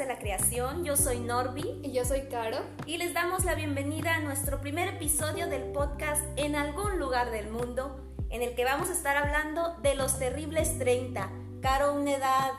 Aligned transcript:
de 0.00 0.06
la 0.06 0.18
creación. 0.18 0.82
Yo 0.82 0.96
soy 0.96 1.20
Norby. 1.20 1.80
Y 1.82 1.92
yo 1.92 2.06
soy 2.06 2.22
Caro. 2.22 2.56
Y 2.86 2.96
les 2.96 3.12
damos 3.12 3.44
la 3.44 3.54
bienvenida 3.54 4.16
a 4.16 4.20
nuestro 4.20 4.58
primer 4.62 4.88
episodio 4.88 5.46
del 5.46 5.72
podcast 5.72 6.22
En 6.36 6.56
algún 6.56 6.98
lugar 6.98 7.30
del 7.30 7.50
mundo, 7.50 8.00
en 8.30 8.40
el 8.42 8.54
que 8.54 8.64
vamos 8.64 8.88
a 8.88 8.94
estar 8.94 9.18
hablando 9.18 9.76
de 9.82 9.94
los 9.96 10.18
terribles 10.18 10.78
30. 10.78 11.30
Caro, 11.60 11.92
una 11.92 12.14
edad 12.14 12.50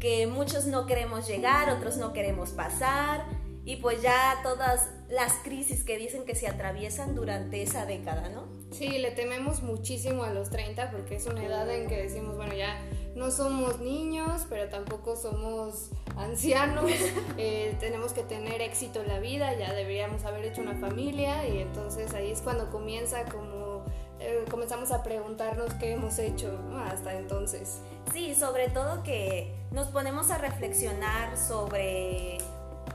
que 0.00 0.26
muchos 0.26 0.64
no 0.64 0.86
queremos 0.86 1.28
llegar, 1.28 1.68
otros 1.68 1.98
no 1.98 2.14
queremos 2.14 2.52
pasar. 2.52 3.22
Y 3.66 3.76
pues 3.76 4.00
ya 4.00 4.40
todas 4.42 4.88
las 5.10 5.34
crisis 5.44 5.84
que 5.84 5.98
dicen 5.98 6.24
que 6.24 6.34
se 6.34 6.48
atraviesan 6.48 7.14
durante 7.14 7.62
esa 7.62 7.84
década, 7.84 8.30
¿no? 8.30 8.48
Sí, 8.70 8.96
le 8.96 9.10
tememos 9.10 9.62
muchísimo 9.62 10.24
a 10.24 10.32
los 10.32 10.48
30 10.48 10.90
porque 10.90 11.16
es 11.16 11.26
una 11.26 11.44
edad 11.44 11.70
en 11.70 11.86
que 11.86 11.98
decimos, 11.98 12.36
bueno, 12.36 12.54
ya 12.54 12.80
no 13.14 13.30
somos 13.30 13.80
niños, 13.80 14.46
pero 14.48 14.70
tampoco 14.70 15.16
somos 15.16 15.90
ancianos, 16.18 16.90
eh, 17.38 17.76
tenemos 17.80 18.12
que 18.12 18.22
tener 18.22 18.60
éxito 18.60 19.00
en 19.00 19.08
la 19.08 19.18
vida, 19.20 19.54
ya 19.54 19.72
deberíamos 19.72 20.24
haber 20.24 20.44
hecho 20.44 20.60
una 20.60 20.74
familia 20.74 21.46
y 21.46 21.60
entonces 21.60 22.12
ahí 22.14 22.30
es 22.30 22.40
cuando 22.42 22.70
comienza 22.70 23.24
como 23.24 23.84
eh, 24.20 24.44
comenzamos 24.50 24.90
a 24.90 25.02
preguntarnos 25.02 25.72
qué 25.74 25.92
hemos 25.92 26.18
hecho 26.18 26.58
hasta 26.86 27.14
entonces. 27.14 27.80
Sí, 28.12 28.34
sobre 28.34 28.68
todo 28.68 29.02
que 29.02 29.54
nos 29.70 29.88
ponemos 29.88 30.30
a 30.30 30.38
reflexionar 30.38 31.36
sobre 31.36 32.38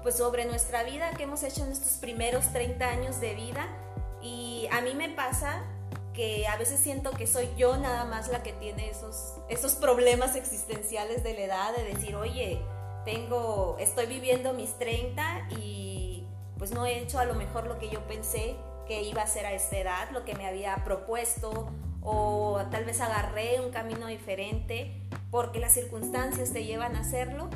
pues 0.01 0.15
sobre 0.17 0.45
nuestra 0.45 0.83
vida 0.83 1.11
que 1.11 1.23
hemos 1.23 1.43
hecho 1.43 1.63
en 1.63 1.71
estos 1.71 1.93
primeros 1.93 2.51
30 2.51 2.85
años 2.85 3.21
de 3.21 3.35
vida 3.35 3.67
y 4.21 4.67
a 4.71 4.81
mí 4.81 4.93
me 4.95 5.09
pasa 5.09 5.63
que 6.13 6.45
a 6.47 6.57
veces 6.57 6.79
siento 6.79 7.11
que 7.11 7.25
soy 7.25 7.49
yo 7.57 7.77
nada 7.77 8.05
más 8.05 8.27
la 8.27 8.43
que 8.43 8.53
tiene 8.53 8.89
esos, 8.89 9.35
esos 9.49 9.73
problemas 9.73 10.35
existenciales 10.35 11.23
de 11.23 11.33
la 11.33 11.41
edad, 11.41 11.75
de 11.75 11.83
decir, 11.85 12.15
oye, 12.15 12.61
tengo, 13.05 13.77
estoy 13.79 14.05
viviendo 14.05 14.53
mis 14.53 14.77
30 14.77 15.49
y 15.57 16.25
pues 16.57 16.71
no 16.71 16.85
he 16.85 16.99
hecho 16.99 17.19
a 17.19 17.25
lo 17.25 17.35
mejor 17.35 17.67
lo 17.67 17.77
que 17.79 17.89
yo 17.89 18.01
pensé 18.07 18.55
que 18.87 19.03
iba 19.03 19.21
a 19.21 19.25
hacer 19.25 19.45
a 19.45 19.53
esta 19.53 19.77
edad, 19.77 20.09
lo 20.11 20.25
que 20.25 20.35
me 20.35 20.47
había 20.47 20.83
propuesto, 20.83 21.71
o 22.01 22.61
tal 22.69 22.85
vez 22.85 22.99
agarré 23.01 23.61
un 23.61 23.71
camino 23.71 24.07
diferente 24.07 25.01
porque 25.31 25.59
las 25.59 25.73
circunstancias 25.73 26.51
te 26.51 26.65
llevan 26.65 26.95
a 26.95 26.99
hacerlo. 26.99 27.49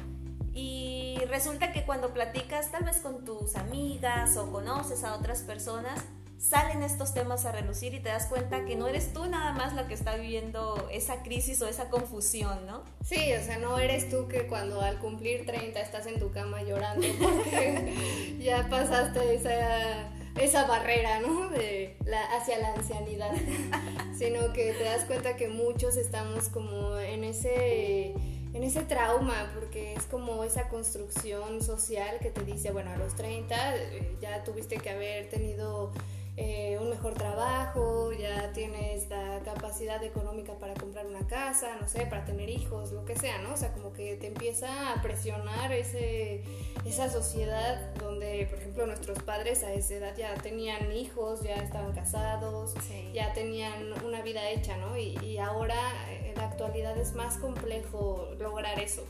Y 0.54 1.20
resulta 1.30 1.72
que 1.72 1.86
cuando 1.86 2.14
platicas 2.14 2.72
tal 2.72 2.86
vez 2.86 3.00
con 3.00 3.24
tus 3.24 3.56
amigas 3.56 4.38
o 4.38 4.52
conoces 4.52 5.04
a 5.04 5.16
otras 5.16 5.42
personas, 5.42 6.04
salen 6.40 6.84
estos 6.84 7.14
temas 7.14 7.46
a 7.46 7.52
relucir 7.52 7.94
y 7.94 8.00
te 8.00 8.10
das 8.10 8.28
cuenta 8.28 8.66
que 8.66 8.76
no 8.76 8.88
eres 8.88 9.12
tú 9.12 9.26
nada 9.26 9.54
más 9.54 9.74
la 9.74 9.88
que 9.88 9.94
está 9.94 10.16
viviendo 10.16 10.88
esa 10.92 11.24
crisis 11.24 11.62
o 11.62 11.68
esa 11.68 11.90
confusión, 11.90 12.66
¿no? 12.68 12.84
Sí, 13.04 13.34
o 13.34 13.44
sea, 13.44 13.58
no 13.58 13.80
eres 13.80 14.10
tú 14.10 14.28
que 14.28 14.48
cuando 14.48 14.82
al 14.82 15.00
cumplir 15.00 15.46
30 15.46 15.80
estás 15.80 16.06
en 16.06 16.20
tu 16.20 16.32
cama 16.32 16.62
llorando 16.62 17.08
porque 17.20 18.38
ya 18.40 18.68
pasaste 18.70 19.36
esa, 19.36 20.10
esa 20.40 20.68
barrera, 20.68 21.20
¿no? 21.22 21.50
De 21.50 21.98
la, 22.06 22.24
hacia 22.38 22.60
la 22.60 22.74
ancianidad, 22.74 23.32
sino 24.18 24.54
que 24.54 24.74
te 24.74 24.84
das 24.84 25.06
cuenta 25.06 25.36
que 25.36 25.48
muchos 25.48 25.98
estamos 25.98 26.50
como 26.50 26.98
en 26.98 27.24
ese 27.24 28.14
en 28.54 28.64
ese 28.64 28.82
trauma, 28.82 29.52
porque 29.54 29.94
es 29.94 30.06
como 30.06 30.44
esa 30.44 30.68
construcción 30.70 31.62
social 31.62 32.18
que 32.20 32.32
te 32.32 32.44
dice, 32.44 32.72
bueno, 32.72 32.90
a 32.90 32.98
los 32.98 33.16
30 33.16 33.76
eh, 33.76 34.18
ya 34.20 34.44
tuviste 34.44 34.78
que 34.78 34.90
haber 34.90 35.30
tenido 35.30 35.92
eh, 36.40 36.78
un 36.80 36.92
mejor 36.92 37.16
trabajo, 37.16 38.12
ya 38.14 38.52
tienes 38.54 39.10
la 39.10 39.42
capacidad 39.44 40.04
económica 40.04 40.54
para 40.60 40.76
comprar 40.76 41.08
una 41.08 41.26
casa, 41.26 41.76
no 41.82 41.90
sé, 41.90 42.06
para 42.06 42.26
tener 42.26 42.48
hijos, 42.52 42.92
lo 42.92 43.06
que 43.06 43.16
sea, 43.16 43.40
¿no? 43.40 43.54
O 43.54 43.58
sea, 43.58 43.74
como 43.74 43.92
que 43.92 44.18
te 44.18 44.28
empieza 44.28 44.94
a 44.94 45.02
presionar 45.02 45.72
ese, 45.72 46.44
esa 46.86 47.10
sociedad 47.10 47.92
donde, 47.96 48.46
por 48.52 48.60
ejemplo, 48.60 48.86
nuestros 48.86 49.18
padres 49.24 49.64
a 49.64 49.74
esa 49.74 49.96
edad 49.96 50.16
ya 50.16 50.36
tenían 50.36 50.92
hijos, 50.92 51.42
ya 51.42 51.56
estaban 51.56 51.94
casados, 51.94 52.76
ya 53.16 53.34
tenían 53.34 53.92
una 54.06 54.22
vida 54.22 54.48
hecha, 54.52 54.78
¿no? 54.78 54.96
Y, 54.96 55.18
y 55.24 55.40
ahora 55.40 55.76
en 56.24 56.36
la 56.36 56.46
actualidad 56.46 56.96
es 57.00 57.14
más 57.16 57.38
complejo 57.38 58.30
lograr 58.38 58.80
eso. 58.80 59.04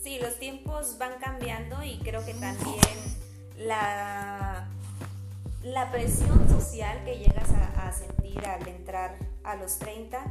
Sí, 0.00 0.20
los 0.20 0.36
tiempos 0.36 0.96
van 0.98 1.18
cambiando 1.18 1.82
y 1.82 1.98
creo 1.98 2.24
que 2.24 2.34
también 2.34 2.78
la 3.56 4.68
la 5.62 5.90
presión 5.90 6.48
social 6.48 7.04
que 7.04 7.18
llegas 7.18 7.48
a, 7.50 7.92
sentir 7.92 8.44
al 8.46 8.66
entrar 8.68 9.18
a 9.44 9.54
los 9.54 9.78
30, 9.78 10.24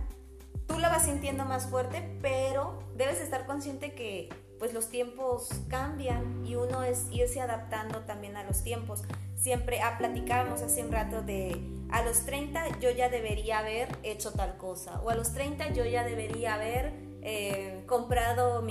tú 0.65 0.79
la 0.79 0.89
vas 0.89 1.05
sintiendo 1.05 1.45
más 1.45 1.67
fuerte, 1.67 2.17
pero 2.21 2.79
debes 2.95 3.21
estar 3.21 3.45
consciente 3.45 3.93
que 3.93 4.29
pues 4.57 4.73
los 4.73 4.89
tiempos 4.89 5.49
cambian 5.69 6.43
y 6.45 6.55
uno 6.55 6.83
es 6.83 7.05
irse 7.11 7.39
adaptando 7.39 7.99
también 7.99 8.35
a 8.35 8.43
los 8.43 8.63
tiempos. 8.63 9.03
Siempre 9.35 9.81
ah, 9.81 9.95
platicábamos 9.99 10.61
hace 10.61 10.83
un 10.83 10.91
rato 10.91 11.21
de 11.21 11.61
a 11.91 12.03
los 12.03 12.25
30 12.25 12.79
yo 12.79 12.89
ya 12.89 13.09
debería 13.09 13.59
haber 13.59 13.89
hecho 14.01 14.31
tal 14.31 14.57
cosa 14.57 15.01
o 15.01 15.09
a 15.09 15.15
los 15.15 15.33
30 15.33 15.73
yo 15.73 15.85
ya 15.85 16.03
debería 16.03 16.55
haber 16.55 16.93
eh, 17.21 17.83
comprado 17.85 18.61
mi 18.61 18.70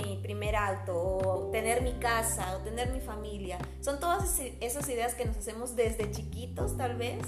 auto 0.71 0.95
o 0.97 1.51
tener 1.51 1.81
mi 1.81 1.93
casa 1.93 2.57
o 2.57 2.59
tener 2.59 2.91
mi 2.91 2.99
familia. 2.99 3.57
Son 3.81 3.99
todas 3.99 4.39
esas 4.59 4.87
ideas 4.89 5.15
que 5.15 5.25
nos 5.25 5.37
hacemos 5.37 5.75
desde 5.75 6.09
chiquitos 6.11 6.77
tal 6.77 6.95
vez 6.95 7.23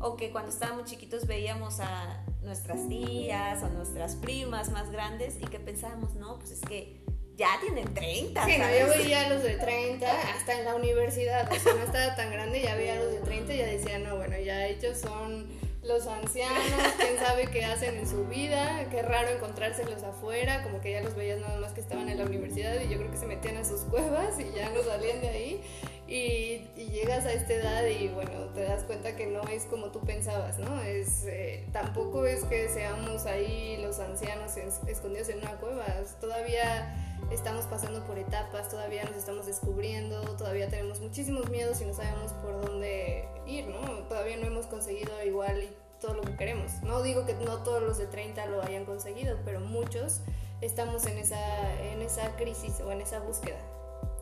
o 0.00 0.16
que 0.16 0.30
cuando 0.30 0.50
estábamos 0.50 0.84
chiquitos 0.84 1.26
veíamos 1.26 1.80
a 1.80 2.24
nuestras 2.42 2.88
tías 2.88 3.62
o 3.62 3.68
nuestras 3.70 4.16
primas 4.16 4.70
más 4.70 4.90
grandes 4.90 5.36
y 5.40 5.46
que 5.46 5.58
pensábamos, 5.58 6.14
no, 6.14 6.38
pues 6.38 6.52
es 6.52 6.60
que 6.60 7.02
ya 7.36 7.48
tienen 7.60 7.92
30. 7.92 8.44
Sí, 8.44 8.52
yo 8.56 8.88
veía 8.88 9.26
a 9.26 9.28
los 9.30 9.42
de 9.42 9.54
30 9.56 10.06
hasta 10.36 10.58
en 10.58 10.64
la 10.64 10.74
universidad, 10.74 11.50
o 11.50 11.54
sea, 11.54 11.74
no 11.74 11.82
estaba 11.82 12.14
tan 12.14 12.30
grande, 12.30 12.62
ya 12.62 12.76
veía 12.76 12.94
a 12.94 12.96
los 12.96 13.12
de 13.12 13.20
30 13.20 13.54
y 13.54 13.58
ya 13.58 13.66
decía, 13.66 13.98
no, 13.98 14.16
bueno, 14.16 14.38
ya 14.38 14.66
ellos 14.66 14.98
son 14.98 15.48
los 15.84 16.06
ancianos, 16.06 16.62
quién 16.98 17.18
sabe 17.18 17.46
qué 17.46 17.64
hacen 17.64 17.96
en 17.96 18.08
su 18.08 18.24
vida, 18.26 18.86
qué 18.90 19.02
raro 19.02 19.28
encontrárselos 19.28 20.02
afuera, 20.02 20.62
como 20.62 20.80
que 20.80 20.92
ya 20.92 21.02
los 21.02 21.14
veías 21.14 21.40
nada 21.40 21.58
más 21.60 21.72
que 21.72 21.80
estaban 21.80 22.08
en 22.08 22.18
la 22.18 22.24
universidad 22.24 22.80
y 22.80 22.88
yo 22.88 22.98
creo 22.98 23.10
que 23.10 23.18
se 23.18 23.26
metían 23.26 23.58
a 23.58 23.64
sus 23.64 23.82
cuevas 23.82 24.38
y 24.40 24.50
ya 24.56 24.70
no 24.70 24.82
salían 24.82 25.20
de 25.20 25.28
ahí. 25.28 25.60
Y, 26.06 26.70
llegas 26.76 27.24
a 27.26 27.32
esta 27.32 27.54
edad 27.54 27.86
y 27.86 28.08
bueno, 28.08 28.30
te 28.54 28.62
das 28.62 28.84
cuenta 28.84 29.16
que 29.16 29.26
no 29.26 29.42
es 29.48 29.64
como 29.64 29.86
tú 29.90 30.00
pensabas, 30.00 30.58
¿no? 30.58 30.80
Es, 30.82 31.24
eh, 31.26 31.66
tampoco 31.72 32.24
es 32.24 32.44
que 32.44 32.68
seamos 32.68 33.26
ahí 33.26 33.78
los 33.82 33.98
ancianos 33.98 34.56
escondidos 34.86 35.28
en 35.30 35.38
una 35.38 35.52
cueva, 35.56 35.84
todavía 36.20 37.13
estamos 37.30 37.66
pasando 37.66 38.04
por 38.04 38.18
etapas, 38.18 38.68
todavía 38.68 39.04
nos 39.04 39.16
estamos 39.16 39.46
descubriendo, 39.46 40.20
todavía 40.36 40.68
tenemos 40.68 41.00
muchísimos 41.00 41.50
miedos 41.50 41.80
y 41.80 41.84
no 41.84 41.94
sabemos 41.94 42.32
por 42.34 42.60
dónde 42.60 43.28
ir, 43.46 43.66
¿no? 43.66 43.80
Todavía 44.08 44.36
no 44.36 44.46
hemos 44.46 44.66
conseguido 44.66 45.10
igual 45.24 45.68
todo 46.00 46.14
lo 46.14 46.22
que 46.22 46.36
queremos. 46.36 46.70
No 46.82 47.02
digo 47.02 47.24
que 47.26 47.34
no 47.34 47.62
todos 47.62 47.82
los 47.82 47.98
de 47.98 48.06
30 48.06 48.46
lo 48.46 48.62
hayan 48.62 48.84
conseguido, 48.84 49.38
pero 49.44 49.60
muchos 49.60 50.20
estamos 50.60 51.06
en 51.06 51.18
esa, 51.18 51.82
en 51.82 52.02
esa 52.02 52.36
crisis 52.36 52.80
o 52.80 52.92
en 52.92 53.00
esa 53.00 53.20
búsqueda. 53.20 53.58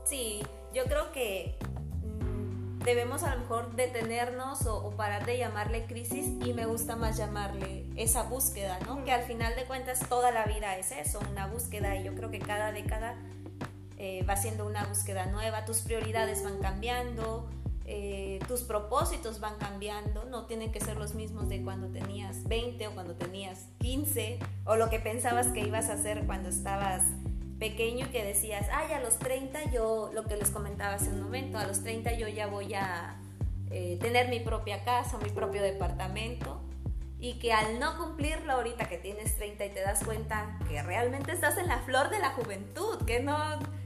Sí, 0.05 0.43
yo 0.73 0.85
creo 0.85 1.13
que 1.13 1.57
debemos 2.85 3.23
a 3.23 3.35
lo 3.35 3.41
mejor 3.41 3.75
detenernos 3.75 4.67
o, 4.67 4.91
parar 4.97 5.25
de 5.27 5.39
llamarle 5.39 5.85
crisis 5.87 6.27
y 6.45 6.53
me 6.53 6.67
gusta 6.67 6.97
más 6.97 7.17
llamarle 7.17 7.87
esa 7.97 8.25
búsqueda, 8.25 8.79
¿no? 8.87 9.05
Que 9.05 9.13
al 9.13 9.23
final 9.23 9.55
de 9.57 9.65
cuentas 9.65 10.01
toda 10.09 10.31
la 10.31 10.45
vida 10.45 10.77
es 10.77 10.93
eso, 10.93 11.21
una 11.31 11.47
búsqueda 11.47 11.97
y 11.97 12.05
yo 12.05 12.15
creo 12.15 12.31
que 12.31 12.39
cada 12.39 12.73
década 12.73 13.17
eh, 13.99 14.25
va 14.29 14.37
siendo 14.37 14.67
una 14.67 14.85
búsqueda 14.85 15.27
nueva, 15.27 15.65
tus 15.65 15.79
prioridades 15.79 16.43
van 16.43 16.59
cambiando, 16.59 17.49
eh, 17.85 18.39
tus 18.49 18.63
propósitos 18.63 19.41
van 19.41 19.57
cambiando, 19.59 20.25
no 20.25 20.47
tienen 20.47 20.73
que 20.73 20.81
ser 20.81 20.97
los 20.97 21.15
mismos 21.15 21.49
de 21.49 21.63
cuando 21.63 21.89
tenías 21.89 22.45
20 22.45 22.89
o 22.89 22.95
cuando 22.95 23.15
tenías 23.15 23.67
15 23.79 24.39
o 24.65 24.77
lo 24.77 24.89
que 24.89 25.01
pensabas 25.01 25.49
que 25.49 25.61
ibas 25.61 25.89
a 25.89 25.95
hacer 25.95 26.25
cuando 26.27 26.49
estabas 26.49 27.03
pequeño 27.63 28.11
que 28.11 28.25
decías, 28.25 28.67
ay, 28.73 28.93
a 28.93 28.99
los 28.99 29.21
30 29.21 29.71
yo, 29.71 30.11
lo 30.13 30.25
que 30.25 30.37
les 30.37 30.51
comentaba 30.51 30.95
hace 30.95 31.11
un 31.11 31.23
momento, 31.23 31.59
a 31.59 31.65
los 31.65 31.85
30 31.85 32.15
yo 32.15 32.27
ya 32.27 32.49
voy 32.49 32.75
a 32.75 33.21
eh, 33.71 33.99
tener 34.01 34.29
mi 34.29 34.41
propia 34.41 34.83
casa, 34.83 35.17
mi 35.19 35.31
propio 35.31 35.63
departamento, 35.63 36.61
y 37.21 37.39
que 37.39 37.53
al 37.53 37.79
no 37.79 37.97
cumplirlo 37.99 38.55
ahorita 38.55 38.89
que 38.89 38.99
tienes 38.99 39.37
30 39.37 39.65
y 39.65 39.71
te 39.71 39.81
das 39.81 40.03
cuenta 40.03 40.59
que 40.69 40.83
realmente 40.83 41.31
estás 41.31 41.57
en 41.57 41.69
la 41.69 41.79
flor 41.79 42.11
de 42.11 42.19
la 42.19 42.31
juventud, 42.31 43.05
que 43.07 43.21
no, 43.21 43.39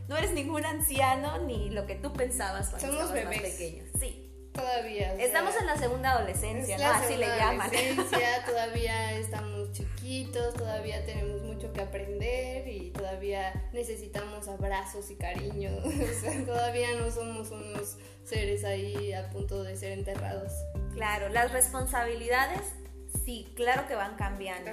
no 0.08 0.16
eres 0.16 0.32
ningún 0.32 0.64
anciano 0.64 1.36
ni 1.40 1.68
lo 1.68 1.84
que 1.84 1.96
tú 1.96 2.14
pensabas 2.14 2.70
cuando 2.70 2.86
Somos 2.86 3.02
estabas 3.10 3.12
bebés. 3.30 3.42
más 3.42 3.50
pequeño. 3.52 3.84
Sí. 4.00 4.25
Todavía. 4.56 5.14
Estamos 5.14 5.54
en 5.60 5.66
la 5.66 5.76
segunda 5.76 6.12
adolescencia, 6.12 6.78
¿no? 6.78 6.84
Así 6.84 7.16
le 7.16 7.26
llaman. 7.26 7.70
todavía 8.46 9.12
estamos 9.12 9.72
chiquitos, 9.72 10.54
todavía 10.54 11.04
tenemos 11.04 11.42
mucho 11.42 11.72
que 11.72 11.82
aprender 11.82 12.66
y 12.68 12.90
todavía 12.90 13.68
necesitamos 13.72 14.48
abrazos 14.48 15.10
y 15.10 15.16
cariño. 15.16 15.70
todavía 16.46 16.88
no 16.98 17.10
somos 17.10 17.50
unos 17.50 17.96
seres 18.24 18.64
ahí 18.64 19.12
a 19.12 19.28
punto 19.30 19.62
de 19.62 19.76
ser 19.76 19.92
enterrados. 19.92 20.52
Claro, 20.94 21.28
las 21.28 21.52
responsabilidades, 21.52 22.62
sí, 23.24 23.52
claro 23.54 23.86
que 23.86 23.94
van 23.94 24.16
cambiando. 24.16 24.70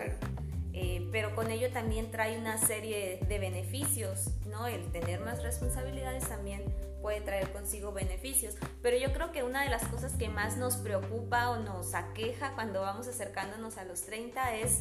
eh, 0.74 1.08
pero 1.12 1.36
con 1.36 1.52
ello 1.52 1.72
también 1.72 2.10
trae 2.10 2.38
una 2.38 2.58
serie 2.58 3.20
de 3.28 3.40
beneficios, 3.40 4.30
¿no? 4.48 4.68
El 4.68 4.92
tener 4.92 5.20
más 5.20 5.44
responsabilidades 5.44 6.28
también 6.28 6.64
puede 7.04 7.22
traer 7.22 7.52
consigo 7.52 7.92
beneficios, 7.92 8.56
pero 8.82 8.98
yo 8.98 9.14
creo 9.14 9.32
que 9.34 9.44
una 9.44 9.62
de 9.64 9.70
las 9.70 9.86
cosas 9.88 10.14
que 10.14 10.30
más 10.30 10.58
nos 10.58 10.78
preocupa 10.78 11.52
o 11.52 11.58
nos 11.58 11.94
aqueja 11.94 12.56
cuando 12.56 12.82
vamos 12.82 13.08
acercándonos 13.08 13.78
a 13.78 13.84
los 13.84 14.04
30 14.04 14.56
es 14.56 14.80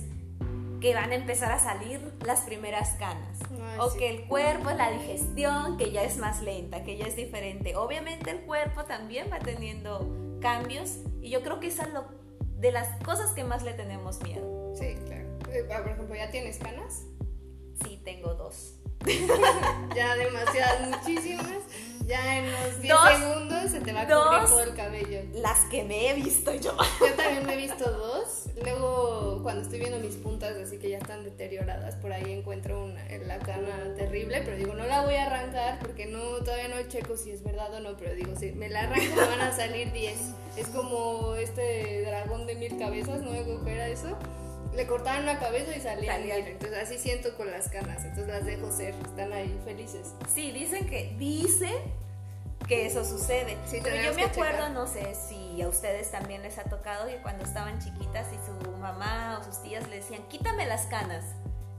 que 0.81 0.95
van 0.95 1.11
a 1.11 1.17
empezar 1.17 1.51
a 1.51 1.59
salir 1.59 2.01
las 2.25 2.41
primeras 2.41 2.91
canas. 2.91 3.39
o 3.79 3.93
que 3.95 4.09
el 4.09 4.27
cuerpo, 4.27 4.71
la 4.71 4.91
digestión, 4.93 5.77
que 5.77 5.91
ya 5.91 6.05
es 6.05 6.17
más 6.17 6.43
lenta, 6.43 6.85
que 6.85 6.97
ya 6.97 7.07
es 7.07 7.17
diferente. 7.17 7.77
Obviamente 7.77 8.31
el 8.31 8.43
cuerpo 8.43 8.85
también 8.85 9.29
va 9.31 9.41
teniendo 9.41 10.39
cambios 10.41 10.99
y 11.21 11.31
yo 11.31 11.43
creo 11.43 11.59
que 11.59 11.67
esa 11.67 11.85
es 11.85 11.93
lo, 11.93 12.05
de 12.57 12.71
las 12.71 13.03
cosas 13.05 13.33
que 13.33 13.43
más 13.43 13.65
le 13.65 13.75
tenemos 13.75 14.23
miedo. 14.23 14.73
Sí, 14.77 14.95
claro. 15.07 15.29
Eh, 15.53 15.65
por 15.65 15.89
ejemplo, 15.89 16.15
¿ya 16.15 16.31
tienes 16.31 16.59
canas? 16.59 17.03
Sí, 17.85 18.01
tengo 18.05 18.35
dos. 18.35 18.75
ya 19.95 20.15
demasiadas, 20.15 20.89
muchísimas. 20.89 21.63
Ya 22.06 22.38
en 22.38 22.50
los 22.50 22.81
10 22.81 22.94
segundos 23.19 23.70
se 23.70 23.81
te 23.81 23.93
va 23.93 24.02
a 24.02 24.06
cubrir 24.06 24.49
todo 24.49 24.62
el 24.62 24.75
cabello. 24.75 25.20
Las 25.34 25.64
que 25.66 25.84
me 25.84 26.10
he 26.10 26.14
visto 26.14 26.52
yo. 26.54 26.76
Yo 27.00 27.14
también 27.14 27.46
me 27.46 27.54
he 27.54 27.56
visto 27.56 27.90
dos. 27.90 28.46
Luego, 28.62 29.40
cuando 29.43 29.62
estoy 29.62 29.78
viendo 29.78 29.99
mis 29.99 30.16
puntas, 30.16 30.56
así 30.56 30.78
que 30.78 30.90
ya 30.90 30.99
están 30.99 31.25
deterioradas, 31.25 31.96
por 31.96 32.12
ahí 32.12 32.32
encuentro 32.32 32.84
una, 32.84 33.02
la 33.26 33.38
cana 33.38 33.94
terrible, 33.96 34.43
pero 34.44 34.56
digo, 34.56 34.75
no 34.75 34.87
la 34.87 35.02
voy 35.02 35.14
a 35.14 35.26
arrancar 35.26 35.78
porque 35.81 36.06
no 36.06 36.20
todavía 36.44 36.69
no 36.69 36.82
checo 36.88 37.16
si 37.16 37.31
es 37.31 37.43
verdad 37.43 37.72
o 37.75 37.81
no, 37.81 37.96
pero 37.96 38.14
digo, 38.14 38.34
si 38.38 38.52
me 38.52 38.69
la 38.69 38.81
arranco 38.81 39.16
me 39.16 39.26
van 39.26 39.40
a 39.40 39.56
salir 39.56 39.93
10. 39.93 40.14
Es 40.56 40.66
como 40.69 41.34
este 41.37 42.02
dragón 42.02 42.46
de 42.46 42.54
mil 42.56 42.78
cabezas, 42.78 43.22
¿no? 43.22 43.32
¿Qué 43.64 43.72
era 43.72 43.88
eso? 43.88 44.16
Le 44.75 44.87
cortaban 44.87 45.26
la 45.26 45.38
cabeza 45.38 45.76
y 45.76 45.81
salían. 45.81 46.23
Entonces 46.47 46.79
así 46.79 46.99
siento 46.99 47.37
con 47.37 47.50
las 47.50 47.69
canas. 47.69 48.05
Entonces 48.05 48.29
las 48.29 48.44
dejo 48.44 48.70
ser. 48.70 48.94
Están 49.05 49.32
ahí 49.32 49.59
felices. 49.64 50.14
Sí, 50.32 50.50
dicen 50.53 50.88
que 50.88 51.14
dicen 51.19 51.75
que 52.67 52.87
eso 52.87 53.05
sucede. 53.05 53.59
Pero 53.70 53.97
yo 53.97 54.14
me 54.14 54.25
acuerdo, 54.25 54.69
no 54.70 54.87
sé 54.87 55.14
si 55.14 55.61
a 55.62 55.69
ustedes 55.69 56.11
también 56.11 56.43
les 56.43 56.59
ha 56.59 56.64
tocado 56.64 57.06
que 57.06 57.17
cuando 57.17 57.44
estaban 57.44 57.79
chiquitas 57.81 58.29
y 58.32 58.37
su 58.47 58.79
mamá 58.79 59.38
o 59.41 59.44
sus 59.44 59.62
tías 59.62 59.88
le 59.88 59.97
decían, 59.97 60.23
quítame 60.29 60.67
las 60.67 60.87
canas. 60.87 61.25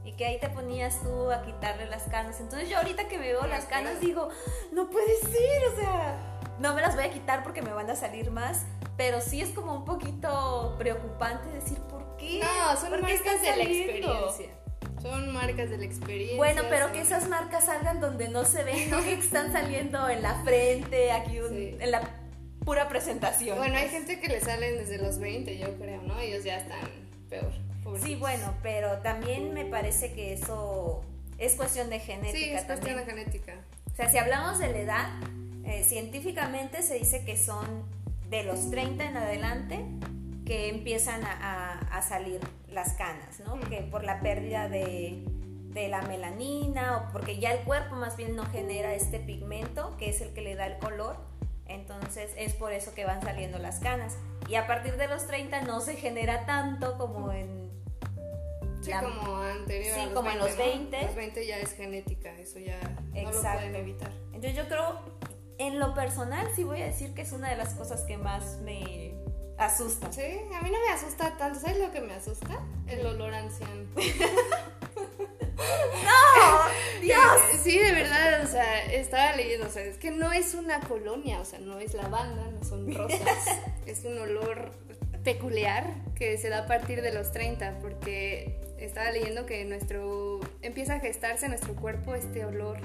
Y 0.05 0.13
que 0.13 0.25
ahí 0.25 0.39
te 0.39 0.49
ponías 0.49 1.01
tú 1.01 1.31
a 1.31 1.43
quitarle 1.43 1.85
las 1.85 2.03
canas. 2.03 2.39
Entonces 2.41 2.69
yo 2.69 2.77
ahorita 2.77 3.07
que 3.07 3.17
me 3.17 3.29
veo 3.29 3.47
las 3.47 3.65
canas 3.65 4.01
digo, 4.01 4.29
no 4.71 4.89
puede 4.89 5.15
ser, 5.21 5.65
o 5.73 5.75
sea, 5.77 6.39
no 6.59 6.73
me 6.73 6.81
las 6.81 6.95
voy 6.95 7.05
a 7.05 7.11
quitar 7.11 7.43
porque 7.43 7.61
me 7.61 7.71
van 7.71 7.89
a 7.89 7.95
salir 7.95 8.29
más. 8.29 8.65
Pero 8.97 9.21
sí 9.21 9.41
es 9.41 9.49
como 9.49 9.73
un 9.73 9.85
poquito 9.85 10.75
preocupante 10.77 11.49
decir, 11.49 11.79
¿por 11.89 12.02
no, 12.39 12.79
son 12.79 13.01
marcas 13.01 13.41
de 13.41 13.57
la 13.57 13.63
experiencia. 13.63 14.47
Son 15.01 15.33
marcas 15.33 15.69
de 15.69 15.77
la 15.77 15.85
experiencia. 15.85 16.37
Bueno, 16.37 16.63
pero 16.69 16.91
que 16.91 17.01
esas 17.01 17.27
marcas 17.27 17.65
salgan 17.65 17.99
donde 17.99 18.29
no 18.29 18.45
se 18.45 18.63
ven, 18.63 18.89
no 18.89 19.01
que 19.03 19.13
están 19.13 19.51
saliendo 19.51 20.07
en 20.09 20.21
la 20.21 20.41
frente, 20.43 21.11
aquí 21.11 21.37
en 21.37 21.91
la 21.91 22.01
pura 22.63 22.87
presentación. 22.87 23.57
Bueno, 23.57 23.75
hay 23.75 23.89
gente 23.89 24.19
que 24.19 24.27
le 24.27 24.39
salen 24.39 24.77
desde 24.77 24.97
los 24.97 25.19
20, 25.19 25.57
yo 25.57 25.77
creo, 25.77 26.01
¿no? 26.03 26.19
Ellos 26.19 26.43
ya 26.43 26.57
están 26.57 26.89
peor. 27.29 27.51
Sí, 28.01 28.15
bueno, 28.15 28.55
pero 28.63 28.99
también 28.99 29.53
me 29.53 29.65
parece 29.65 30.13
que 30.13 30.33
eso 30.33 31.03
es 31.37 31.55
cuestión 31.55 31.89
de 31.89 31.99
genética. 31.99 32.37
Sí, 32.37 32.49
es 32.49 32.63
cuestión 32.63 32.95
de 32.97 33.05
genética. 33.05 33.55
O 33.91 33.95
sea, 33.95 34.09
si 34.09 34.17
hablamos 34.17 34.59
de 34.59 34.69
la 34.69 34.79
edad, 34.79 35.09
eh, 35.65 35.83
científicamente 35.83 36.81
se 36.81 36.95
dice 36.95 37.23
que 37.25 37.37
son 37.37 37.83
de 38.29 38.43
los 38.43 38.71
30 38.71 39.03
en 39.05 39.17
adelante 39.17 39.85
que 40.45 40.69
empiezan 40.69 41.23
a, 41.23 42.01
salir 42.07 42.41
las 42.67 42.93
canas, 42.93 43.39
¿no? 43.45 43.59
Que 43.69 43.77
por 43.77 44.03
la 44.03 44.19
pérdida 44.19 44.67
de, 44.67 45.23
la 45.73 46.01
melanina 46.03 46.97
o 46.97 47.11
porque 47.11 47.39
ya 47.39 47.51
el 47.51 47.63
cuerpo 47.63 47.95
más 47.95 48.17
bien 48.17 48.35
no 48.35 48.45
genera 48.45 48.93
este 48.93 49.19
pigmento 49.19 49.95
que 49.97 50.09
es 50.09 50.21
el 50.21 50.33
que 50.33 50.41
le 50.41 50.55
da 50.55 50.67
el 50.67 50.77
color. 50.79 51.17
Entonces 51.65 52.31
es 52.37 52.53
por 52.53 52.73
eso 52.73 52.93
que 52.93 53.05
van 53.05 53.21
saliendo 53.21 53.57
las 53.57 53.79
canas. 53.79 54.17
Y 54.49 54.55
a 54.55 54.67
partir 54.67 54.97
de 54.97 55.07
los 55.07 55.25
30 55.27 55.61
no 55.61 55.79
se 55.79 55.95
genera 55.95 56.45
tanto 56.45 56.97
como 56.97 57.31
en... 57.31 57.71
Sí, 58.81 58.91
como 58.91 59.37
anterior. 59.37 59.95
Sí, 59.95 60.13
como 60.13 60.29
en 60.29 60.39
los 60.39 60.57
20. 60.57 61.01
Los 61.03 61.15
20 61.15 61.47
ya 61.47 61.57
es 61.59 61.71
genética, 61.71 62.37
eso 62.37 62.59
ya 62.59 62.77
no 63.13 63.31
lo 63.31 63.41
pueden 63.41 63.75
evitar. 63.75 64.11
Entonces 64.33 64.55
yo 64.55 64.67
creo, 64.67 64.99
en 65.57 65.79
lo 65.79 65.93
personal 65.93 66.47
sí 66.53 66.65
voy 66.65 66.81
a 66.81 66.85
decir 66.85 67.13
que 67.13 67.21
es 67.21 67.31
una 67.31 67.49
de 67.49 67.55
las 67.55 67.75
cosas 67.75 68.01
que 68.01 68.17
más 68.17 68.59
me, 68.61 69.13
asusta. 69.57 70.11
Sí, 70.11 70.21
a 70.21 70.61
mí 70.61 70.69
no 70.71 70.79
me 70.79 70.93
asusta 70.93 71.37
tanto. 71.37 71.59
¿Sabes 71.59 71.79
lo 71.79 71.91
que 71.91 72.01
me 72.01 72.13
asusta? 72.13 72.59
El 72.87 73.05
olor 73.05 73.33
anciano. 73.33 73.87
¡No! 76.03 77.01
¡Dios! 77.01 77.19
Sí, 77.61 77.77
de 77.77 77.91
verdad, 77.91 78.43
o 78.43 78.47
sea, 78.47 78.85
estaba 78.85 79.35
leyendo, 79.35 79.67
o 79.67 79.69
sea, 79.69 79.83
es 79.83 79.97
que 79.97 80.11
no 80.11 80.31
es 80.31 80.53
una 80.53 80.79
colonia, 80.81 81.39
o 81.39 81.45
sea, 81.45 81.59
no 81.59 81.79
es 81.79 81.93
lavanda, 81.93 82.49
no 82.51 82.63
son 82.63 82.93
rosas, 82.93 83.21
es 83.85 84.03
un 84.05 84.17
olor 84.17 84.71
peculiar 85.23 85.85
que 86.15 86.37
se 86.37 86.49
da 86.49 86.59
a 86.59 86.65
partir 86.65 87.01
de 87.01 87.13
los 87.13 87.31
30, 87.31 87.79
porque 87.79 88.59
estaba 88.77 89.11
leyendo 89.11 89.45
que 89.45 89.63
nuestro 89.65 90.39
empieza 90.61 90.95
a 90.95 90.99
gestarse 90.99 91.45
en 91.45 91.51
nuestro 91.51 91.75
cuerpo 91.75 92.15
este 92.15 92.45
olor 92.45 92.79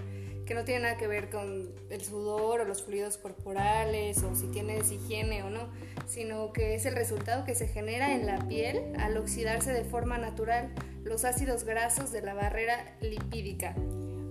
que 0.48 0.54
no 0.54 0.64
tiene 0.64 0.84
nada 0.84 0.96
que 0.96 1.06
ver 1.06 1.28
con 1.28 1.70
el 1.90 2.00
sudor 2.02 2.62
o 2.62 2.64
los 2.64 2.82
fluidos 2.82 3.18
corporales 3.18 4.22
o 4.22 4.34
si 4.34 4.46
tienes 4.46 4.90
higiene 4.90 5.42
o 5.42 5.50
no, 5.50 5.68
sino 6.06 6.54
que 6.54 6.74
es 6.74 6.86
el 6.86 6.94
resultado 6.94 7.44
que 7.44 7.54
se 7.54 7.68
genera 7.68 8.14
en 8.14 8.24
la 8.24 8.48
piel 8.48 8.94
al 8.98 9.18
oxidarse 9.18 9.74
de 9.74 9.84
forma 9.84 10.16
natural 10.16 10.70
los 11.04 11.26
ácidos 11.26 11.64
grasos 11.64 12.12
de 12.12 12.22
la 12.22 12.32
barrera 12.32 12.96
lipídica. 13.02 13.74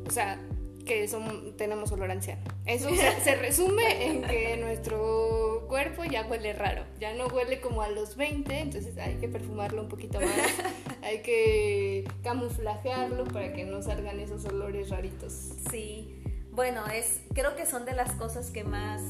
O 0.07 0.11
sea, 0.11 0.39
que 0.87 1.07
son, 1.07 1.55
tenemos 1.57 1.91
olor 1.91 2.09
anciano. 2.09 2.41
Eso 2.65 2.89
se, 3.23 3.35
resume 3.35 4.07
en 4.07 4.21
que 4.23 4.57
nuestro 4.57 5.65
cuerpo 5.67 6.03
ya 6.05 6.25
huele 6.25 6.53
raro, 6.53 6.83
ya 6.99 7.13
no 7.13 7.27
huele 7.27 7.61
como 7.61 7.81
a 7.81 7.89
los 7.89 8.15
20, 8.15 8.59
entonces 8.59 8.97
hay 8.97 9.15
que 9.15 9.27
perfumarlo 9.27 9.81
un 9.81 9.89
poquito 9.89 10.19
más, 10.19 10.31
hay 11.03 11.21
que 11.21 12.09
camuflajearlo 12.23 13.25
para 13.25 13.53
que 13.53 13.65
no 13.65 13.81
salgan 13.83 14.19
esos 14.19 14.45
olores 14.45 14.89
raritos. 14.89 15.33
Sí, 15.69 16.15
bueno, 16.51 16.87
es, 16.87 17.21
creo 17.33 17.55
que 17.55 17.65
son 17.65 17.85
de 17.85 17.93
las 17.93 18.13
cosas 18.13 18.49
que 18.49 18.63
más 18.63 19.01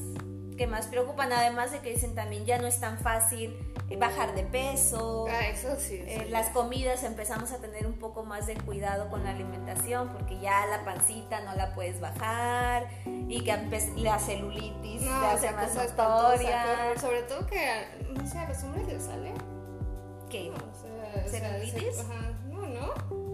que 0.57 0.68
más 0.68 0.88
preocupan, 0.88 1.31
además 1.31 1.71
de 1.71 1.80
que 1.80 1.92
dicen 1.92 2.15
también 2.15 2.45
ya 2.45 2.57
no 2.57 2.68
es 2.68 2.80
tan 2.80 2.98
fácil 2.98 3.56
bajar 3.98 4.36
de 4.36 4.44
peso. 4.44 5.27
Ah, 5.30 5.48
eso 5.48 5.75
sí. 5.77 5.95
Eh, 6.06 6.27
las 6.30 6.50
comidas 6.50 7.04
empezamos 7.04 7.51
a 7.51 7.57
tener 7.59 7.87
un 7.87 7.94
poco 7.94 8.23
más 8.26 8.47
de 8.47 8.56
cuidado 8.56 9.09
con 9.09 9.23
la 9.23 9.30
alimentación 9.30 10.09
porque 10.09 10.40
ya 10.40 10.66
la 10.66 10.83
pancita 10.83 11.40
no 11.42 11.56
la 11.56 11.73
puedes 11.73 12.02
bajar 12.02 12.90
y 13.06 13.44
que 13.44 13.56
la 13.97 14.19
celulitis 14.19 15.04
no, 15.04 15.21
se 15.21 15.28
hace 15.28 15.52
más 15.52 15.76
notoria. 15.76 16.66
Sobre 16.99 17.21
todo 17.23 17.45
que, 17.47 17.87
no 18.14 18.28
sé, 18.28 18.40
a 18.40 18.49
los 18.49 18.61
hombres 18.64 18.87
les 18.87 19.04
sale. 19.04 19.33
¿Qué? 20.30 20.52
O 20.52 21.30
sea, 21.30 21.40
¿Celulitis? 21.40 21.99
ajá. 21.99 22.33
No, 22.49 22.68
no 22.68 23.27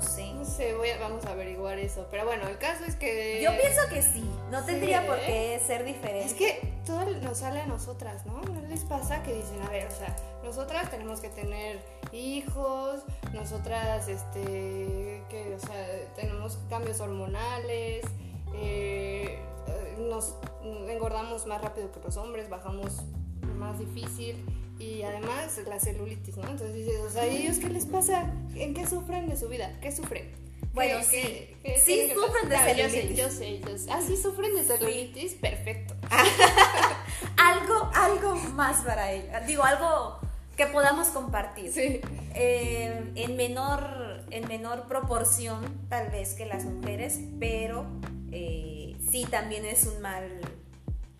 sé. 0.00 0.32
No 0.34 0.44
sé, 0.44 0.74
voy 0.74 0.88
vamos 1.00 1.24
a 1.24 1.32
averiguar 1.32 1.78
eso. 1.78 2.06
Pero 2.10 2.24
bueno, 2.24 2.46
el 2.48 2.58
caso 2.58 2.84
es 2.84 2.96
que. 2.96 3.40
Yo 3.42 3.50
pienso 3.56 3.80
que 3.88 4.02
sí. 4.02 4.28
No 4.50 4.64
tendría 4.64 5.06
por 5.06 5.18
qué 5.20 5.60
ser 5.66 5.84
diferente. 5.84 6.24
Es 6.24 6.34
que 6.34 6.74
todo 6.86 7.04
nos 7.22 7.38
sale 7.38 7.60
a 7.60 7.66
nosotras, 7.66 8.26
¿no? 8.26 8.40
¿No 8.42 8.68
les 8.68 8.84
pasa 8.84 9.22
que 9.22 9.32
dicen, 9.32 9.60
a 9.62 9.70
ver, 9.70 9.86
o 9.86 9.90
sea, 9.90 10.14
nosotras 10.42 10.90
tenemos 10.90 11.20
que 11.20 11.30
tener 11.30 11.80
hijos, 12.12 13.02
nosotras, 13.32 14.08
este, 14.08 15.22
que, 15.28 15.54
o 15.54 15.66
sea, 15.66 15.86
tenemos 16.14 16.58
cambios 16.68 17.00
hormonales, 17.00 18.04
eh, 18.54 19.38
nos 19.98 20.34
engordamos 20.88 21.46
más 21.46 21.62
rápido 21.62 21.90
que 21.90 22.00
los 22.00 22.16
hombres, 22.16 22.48
bajamos 22.48 23.02
más 23.56 23.78
difícil 23.78 24.44
y 24.78 25.02
además 25.02 25.60
la 25.66 25.78
celulitis, 25.78 26.36
¿no? 26.36 26.42
Entonces 26.42 26.74
dices, 26.74 27.00
o 27.00 27.10
sea, 27.10 27.26
¿ellos 27.26 27.58
qué 27.58 27.68
les 27.68 27.86
pasa? 27.86 28.32
¿En 28.54 28.74
qué 28.74 28.86
sufren 28.86 29.28
de 29.28 29.36
su 29.36 29.48
vida? 29.48 29.70
¿Qué 29.80 29.92
sufren? 29.92 30.30
Bueno, 30.72 31.04
sí, 31.04 31.48
sí 31.84 32.10
sufren 32.12 32.48
de 32.48 32.58
celulitis. 32.58 33.16
Yo 33.16 33.30
sé, 33.30 33.60
yo 33.60 33.78
sé, 33.78 33.90
Ah, 33.92 34.00
sí 34.04 34.16
sufren 34.16 34.54
de 34.56 34.64
celulitis, 34.64 35.34
perfecto. 35.34 35.94
algo, 37.36 37.90
algo 37.94 38.34
más 38.34 38.82
para 38.82 39.12
ellos. 39.12 39.28
Digo, 39.46 39.62
algo 39.62 40.18
que 40.56 40.66
podamos 40.66 41.08
compartir. 41.08 41.72
Sí. 41.72 42.00
Eh, 42.34 43.12
en, 43.14 43.36
menor, 43.36 44.24
en 44.30 44.48
menor 44.48 44.88
proporción, 44.88 45.86
tal 45.88 46.10
vez, 46.10 46.34
que 46.34 46.44
las 46.46 46.64
mujeres, 46.64 47.20
pero 47.38 47.86
eh, 48.32 48.96
sí 49.10 49.26
también 49.30 49.64
es 49.64 49.86
un 49.86 50.02
mal 50.02 50.40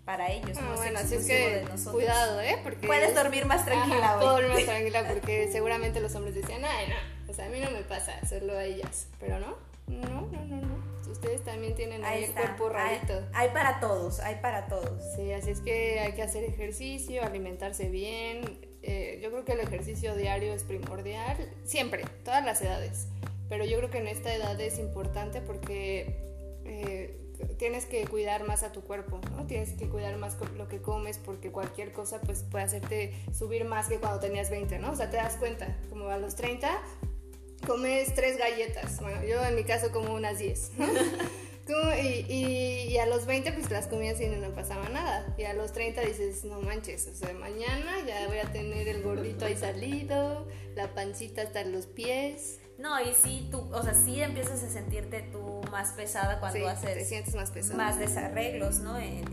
para 0.04 0.30
ellos. 0.30 0.56
Ah, 0.60 0.74
bueno, 0.76 0.98
así 0.98 1.16
es 1.16 1.26
que 1.26 1.64
cuidado, 1.90 2.40
¿eh? 2.40 2.58
Porque 2.62 2.86
Puedes 2.86 3.14
dormir 3.14 3.46
más 3.46 3.64
tranquila 3.64 4.16
Puedo 4.18 4.32
dormir 4.32 4.52
más 4.52 4.64
tranquila 4.64 5.08
porque 5.08 5.48
seguramente 5.50 6.00
los 6.00 6.14
hombres 6.14 6.34
decían, 6.34 6.62
ay, 6.64 6.88
no, 6.88 7.30
o 7.30 7.34
sea, 7.34 7.46
a 7.46 7.48
mí 7.48 7.60
no 7.60 7.70
me 7.70 7.82
pasa 7.82 8.12
hacerlo 8.22 8.56
a 8.56 8.64
ellas, 8.64 9.08
pero 9.18 9.38
no, 9.38 9.56
no, 9.86 10.08
no, 10.08 10.44
no, 10.44 10.56
no. 10.56 10.94
Ustedes 11.10 11.44
también 11.44 11.74
tienen 11.74 12.04
ahí, 12.04 12.24
el 12.24 12.32
cuerpo 12.32 12.68
rarito. 12.68 13.14
Hay, 13.32 13.50
para 13.50 13.78
todos, 13.80 14.20
hay 14.20 14.36
para 14.36 14.66
todos. 14.66 15.02
Sí, 15.14 15.32
así 15.32 15.50
es 15.50 15.60
que 15.60 16.00
hay 16.00 16.12
que 16.12 16.22
hacer 16.22 16.44
ejercicio, 16.44 17.22
alimentarse 17.22 17.88
bien, 17.88 18.58
Eh, 18.86 19.18
yo 19.22 19.30
creo 19.30 19.46
que 19.46 19.52
el 19.52 19.60
ejercicio 19.60 20.14
diario 20.14 20.52
es 20.52 20.62
primordial, 20.62 21.50
siempre, 21.64 22.04
todas 22.22 22.44
las 22.44 22.60
edades. 22.60 23.06
Pero 23.48 23.64
yo 23.64 23.78
creo 23.78 23.90
que 23.90 23.98
en 23.98 24.08
esta 24.08 24.34
edad 24.34 24.60
es 24.60 24.78
importante 24.78 25.40
porque 25.40 26.20
eh, 26.66 27.23
tienes 27.58 27.86
que 27.86 28.04
cuidar 28.06 28.46
más 28.46 28.62
a 28.62 28.72
tu 28.72 28.82
cuerpo, 28.82 29.20
¿no? 29.30 29.46
Tienes 29.46 29.72
que 29.72 29.88
cuidar 29.88 30.16
más 30.16 30.36
lo 30.56 30.68
que 30.68 30.80
comes 30.80 31.18
porque 31.18 31.50
cualquier 31.50 31.92
cosa 31.92 32.20
pues 32.20 32.42
puede 32.42 32.64
hacerte 32.64 33.14
subir 33.32 33.64
más 33.64 33.88
que 33.88 33.98
cuando 33.98 34.20
tenías 34.20 34.50
20, 34.50 34.78
¿no? 34.78 34.92
O 34.92 34.96
sea, 34.96 35.10
te 35.10 35.16
das 35.16 35.36
cuenta, 35.36 35.76
como 35.90 36.08
a 36.08 36.18
los 36.18 36.34
30 36.36 36.70
comes 37.66 38.14
tres 38.14 38.36
galletas, 38.36 39.00
bueno, 39.00 39.24
yo 39.24 39.42
en 39.42 39.54
mi 39.54 39.64
caso 39.64 39.90
como 39.90 40.14
unas 40.14 40.38
10, 40.38 40.72
¿no? 40.78 40.86
Y, 41.98 42.26
y, 42.92 42.98
a 42.98 43.06
los 43.06 43.24
20 43.24 43.52
pues 43.52 43.70
las 43.70 43.86
comías 43.86 44.20
y 44.20 44.26
no 44.26 44.50
pasaba 44.50 44.88
nada. 44.90 45.34
Y 45.38 45.44
a 45.44 45.54
los 45.54 45.72
30 45.72 46.02
dices, 46.02 46.44
no 46.44 46.60
manches, 46.60 47.08
o 47.08 47.14
sea, 47.14 47.32
mañana 47.32 48.04
ya 48.06 48.26
voy 48.28 48.38
a 48.38 48.52
tener 48.52 48.86
el 48.86 49.02
gordito 49.02 49.46
ahí 49.46 49.56
salido, 49.56 50.46
la 50.74 50.94
pancita 50.94 51.42
hasta 51.42 51.64
los 51.64 51.86
pies. 51.86 52.58
No, 52.76 53.00
y 53.00 53.14
sí, 53.14 53.48
tú, 53.50 53.60
o 53.72 53.82
sea, 53.82 53.94
sí 53.94 54.20
empiezas 54.20 54.62
a 54.62 54.68
sentirte 54.68 55.22
tú 55.22 55.62
más 55.74 55.90
pesada 55.90 56.38
cuando 56.38 56.68
haces 56.68 56.94
te 56.94 57.04
sientes 57.04 57.34
más, 57.34 57.50
pesada. 57.50 57.76
más 57.76 57.98
desarreglos, 57.98 58.78
¿no? 58.78 58.96
En, 58.96 59.24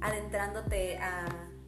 adentrándote 0.00 0.98
a, 0.98 1.26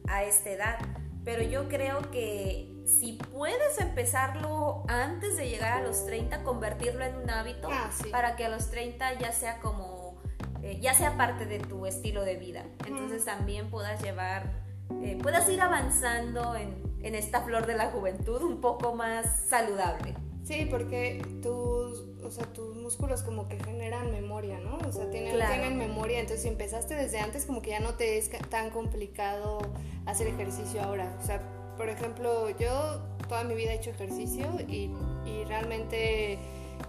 a 0.09 0.23
esta 0.23 0.49
edad. 0.49 0.77
Pero 1.23 1.41
yo 1.41 1.69
creo 1.69 2.11
que 2.11 2.83
si 2.85 3.13
puedes 3.13 3.79
empezarlo 3.79 4.83
antes 4.89 5.37
de 5.37 5.49
llegar 5.49 5.79
a 5.79 5.81
los 5.81 6.05
30, 6.05 6.43
convertirlo 6.43 7.05
en 7.05 7.15
un 7.15 7.29
hábito 7.29 7.69
ah, 7.71 7.89
para 8.11 8.35
que 8.35 8.43
a 8.43 8.49
los 8.49 8.69
30 8.71 9.19
ya 9.19 9.31
sea 9.31 9.59
como, 9.59 10.21
eh, 10.61 10.79
ya 10.81 10.93
sea 10.93 11.15
parte 11.15 11.45
de 11.45 11.59
tu 11.59 11.85
estilo 11.85 12.25
de 12.25 12.35
vida. 12.35 12.65
Entonces 12.85 13.23
también 13.23 13.69
puedas 13.69 14.01
llevar, 14.01 14.51
eh, 15.01 15.17
puedas 15.21 15.47
ir 15.47 15.61
avanzando 15.61 16.57
en, 16.57 16.75
en 17.03 17.15
esta 17.15 17.41
flor 17.41 17.65
de 17.67 17.75
la 17.75 17.87
juventud 17.91 18.41
un 18.41 18.59
poco 18.59 18.95
más 18.95 19.47
saludable. 19.47 20.13
Sí, 20.43 20.67
porque 20.69 21.21
tus, 21.41 22.05
o 22.23 22.31
sea, 22.31 22.45
tus 22.53 22.75
músculos 22.75 23.21
como 23.21 23.47
que 23.47 23.61
generan 23.63 24.11
memoria, 24.11 24.59
¿no? 24.59 24.77
O 24.87 24.91
sea, 24.91 25.09
tienen, 25.09 25.37
tienen 25.37 25.77
memoria, 25.77 26.19
entonces 26.19 26.41
si 26.43 26.47
empezaste 26.47 26.95
desde 26.95 27.19
antes 27.19 27.45
como 27.45 27.61
que 27.61 27.71
ya 27.71 27.79
no 27.79 27.93
te 27.93 28.17
es 28.17 28.29
tan 28.49 28.71
complicado 28.71 29.59
hacer 30.05 30.27
ejercicio 30.27 30.81
ahora. 30.81 31.15
O 31.21 31.25
sea, 31.25 31.41
por 31.77 31.89
ejemplo, 31.89 32.49
yo 32.57 33.01
toda 33.27 33.43
mi 33.43 33.55
vida 33.55 33.71
he 33.71 33.75
hecho 33.75 33.91
ejercicio 33.91 34.45
y, 34.67 34.91
y 35.25 35.43
realmente 35.45 36.39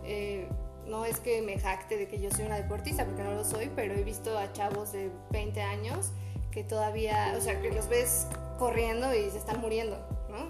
eh, 0.04 0.48
no 0.86 1.04
es 1.04 1.20
que 1.20 1.42
me 1.42 1.58
jacte 1.58 1.96
de 1.96 2.08
que 2.08 2.20
yo 2.20 2.30
soy 2.30 2.46
una 2.46 2.56
deportista, 2.56 3.04
porque 3.04 3.22
no 3.22 3.32
lo 3.32 3.44
soy, 3.44 3.70
pero 3.74 3.94
he 3.94 4.02
visto 4.02 4.36
a 4.36 4.52
chavos 4.52 4.92
de 4.92 5.10
20 5.30 5.60
años 5.62 6.12
que 6.50 6.64
todavía, 6.64 7.34
o 7.36 7.40
sea, 7.40 7.60
que 7.60 7.70
los 7.70 7.88
ves 7.88 8.26
corriendo 8.58 9.14
y 9.14 9.30
se 9.30 9.38
están 9.38 9.60
muriendo. 9.60 9.96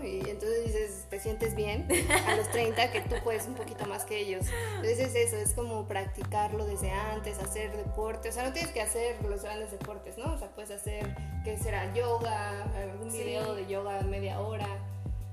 Y 0.05 0.31
entonces 0.31 0.65
dices, 0.65 1.07
te 1.11 1.19
sientes 1.19 1.55
bien 1.55 1.89
a 2.27 2.37
los 2.37 2.49
30 2.51 2.93
que 2.93 3.01
tú 3.03 3.17
puedes 3.25 3.47
un 3.47 3.55
poquito 3.55 3.87
más 3.87 4.05
que 4.05 4.19
ellos. 4.19 4.47
Entonces 4.77 4.99
es 4.99 5.15
eso, 5.15 5.37
es 5.37 5.53
como 5.55 5.87
practicarlo 5.87 6.65
desde 6.67 6.91
antes, 6.91 7.39
hacer 7.39 7.77
deporte. 7.77 8.29
O 8.29 8.33
sea, 8.33 8.45
no 8.45 8.53
tienes 8.53 8.71
que 8.73 8.81
hacer 8.81 9.23
los 9.25 9.43
grandes 9.43 9.71
deportes, 9.71 10.19
¿no? 10.19 10.33
O 10.33 10.39
sea, 10.39 10.49
puedes 10.55 10.71
hacer, 10.71 11.15
¿qué 11.45 11.59
será? 11.59 11.93
Yoga, 11.95 12.62
algún 12.77 13.12
video 13.12 13.55
de 13.55 13.67
yoga 13.67 14.01
media 14.03 14.41
hora. 14.41 14.69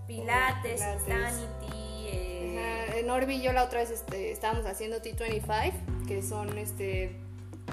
Pilates, 0.08 0.82
Insanity. 0.82 2.08
Eh... 2.08 3.00
En 3.00 3.10
Orbi 3.10 3.42
yo 3.42 3.54
la 3.54 3.64
otra 3.64 3.80
vez 3.80 3.92
este, 3.92 4.32
estábamos 4.32 4.66
haciendo 4.66 5.02
T25, 5.02 6.08
que 6.08 6.22
son 6.24 6.58
este 6.58 7.16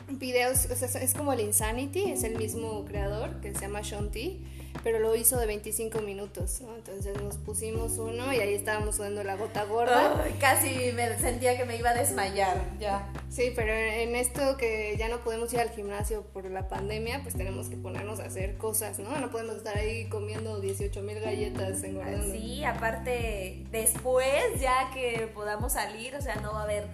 videos, 0.08 0.66
o 0.70 0.74
sea, 0.74 1.00
es 1.00 1.14
como 1.14 1.32
el 1.32 1.40
Insanity, 1.40 2.10
es 2.10 2.22
el 2.22 2.36
mismo 2.36 2.84
creador 2.84 3.40
que 3.40 3.54
se 3.54 3.62
llama 3.62 3.82
Sean 3.82 4.10
T 4.10 4.38
pero 4.82 4.98
lo 4.98 5.14
hizo 5.14 5.38
de 5.38 5.46
25 5.46 6.00
minutos, 6.00 6.60
¿no? 6.60 6.74
Entonces 6.74 7.20
nos 7.20 7.36
pusimos 7.36 7.98
uno 7.98 8.32
y 8.32 8.40
ahí 8.40 8.54
estábamos 8.54 8.96
sudando 8.96 9.22
la 9.24 9.36
gota 9.36 9.64
gorda. 9.64 10.24
casi 10.40 10.92
me 10.92 11.16
sentía 11.18 11.56
que 11.56 11.64
me 11.64 11.76
iba 11.76 11.90
a 11.90 11.94
desmayar, 11.94 12.56
ya. 12.78 13.10
Sí, 13.30 13.52
pero 13.54 13.72
en 13.72 14.16
esto 14.16 14.56
que 14.56 14.96
ya 14.98 15.08
no 15.08 15.18
podemos 15.18 15.52
ir 15.52 15.60
al 15.60 15.70
gimnasio 15.70 16.22
por 16.32 16.50
la 16.50 16.68
pandemia, 16.68 17.20
pues 17.22 17.34
tenemos 17.34 17.68
que 17.68 17.76
ponernos 17.76 18.20
a 18.20 18.24
hacer 18.24 18.56
cosas, 18.56 18.98
¿no? 18.98 19.16
No 19.18 19.30
podemos 19.30 19.56
estar 19.56 19.76
ahí 19.76 20.08
comiendo 20.08 20.60
18 20.60 21.02
mil 21.02 21.20
galletas 21.20 21.82
engordando. 21.82 22.32
Sí, 22.32 22.64
aparte, 22.64 23.64
después 23.70 24.60
ya 24.60 24.90
que 24.94 25.30
podamos 25.34 25.72
salir, 25.74 26.14
o 26.14 26.22
sea, 26.22 26.36
no 26.36 26.52
va 26.52 26.60
a 26.60 26.64
haber 26.64 26.88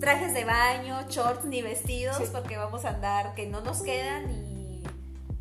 trajes 0.00 0.34
de 0.34 0.44
baño, 0.44 1.06
shorts 1.08 1.44
ni 1.44 1.62
vestidos, 1.62 2.18
porque 2.30 2.56
vamos 2.56 2.84
a 2.84 2.90
andar 2.90 3.34
que 3.34 3.46
no 3.46 3.60
nos 3.60 3.82
quedan 3.82 4.30
y 4.30 4.45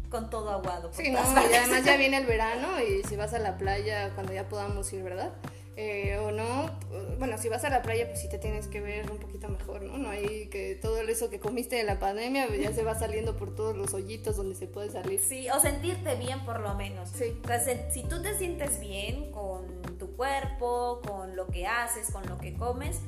con 0.10 0.30
todo 0.30 0.52
aguado. 0.52 0.92
Sí, 0.94 1.12
no, 1.12 1.20
y 1.20 1.54
además 1.54 1.84
ya 1.84 1.98
viene 1.98 2.18
el 2.18 2.26
verano 2.26 2.82
y 2.82 3.04
si 3.04 3.16
vas 3.16 3.34
a 3.34 3.40
la 3.40 3.58
playa 3.58 4.12
cuando 4.14 4.34
ya 4.34 4.48
podamos 4.48 4.92
ir, 4.94 5.04
¿verdad? 5.04 5.34
Eh, 5.78 6.18
o 6.20 6.32
no, 6.32 6.72
bueno, 7.20 7.38
si 7.38 7.50
vas 7.50 7.66
a 7.66 7.70
la 7.70 7.82
playa, 7.82 8.08
pues 8.08 8.22
sí 8.22 8.30
te 8.30 8.38
tienes 8.38 8.68
que 8.68 8.80
ver 8.80 9.12
un 9.12 9.18
poquito 9.18 9.50
mejor, 9.50 9.82
¿no? 9.82 9.98
No 9.98 10.10
hay 10.10 10.48
que 10.48 10.76
todo 10.76 11.00
eso 11.02 11.30
que 11.30 11.40
comiste 11.40 11.82
en 11.82 11.88
la 11.88 12.00
pandemia 12.00 12.48
ya 12.56 12.72
se 12.72 12.84
va 12.84 12.98
saliendo 12.98 13.36
por 13.36 13.54
todos 13.56 13.76
los 13.76 13.94
hoyitos 13.94 14.38
donde 14.38 14.56
se 14.56 14.68
puede 14.68 14.90
salir. 14.90 15.20
Sí, 15.20 15.50
o 15.50 15.60
sentirte 15.60 16.16
bien 16.16 16.46
por 16.46 16.62
lo 16.62 16.76
menos. 16.76 17.10
Sí. 17.10 17.38
O 17.44 17.48
sea, 17.48 17.92
si 17.92 18.04
tú 18.04 18.22
te 18.22 18.38
sientes 18.38 18.80
bien 18.80 19.32
con 19.32 19.98
tu 19.98 20.16
cuerpo, 20.16 21.02
con 21.06 21.36
lo 21.36 21.48
que 21.48 21.68
haces, 21.68 22.10
con 22.10 22.26
lo 22.26 22.38
que 22.38 22.54
comes, 22.54 23.02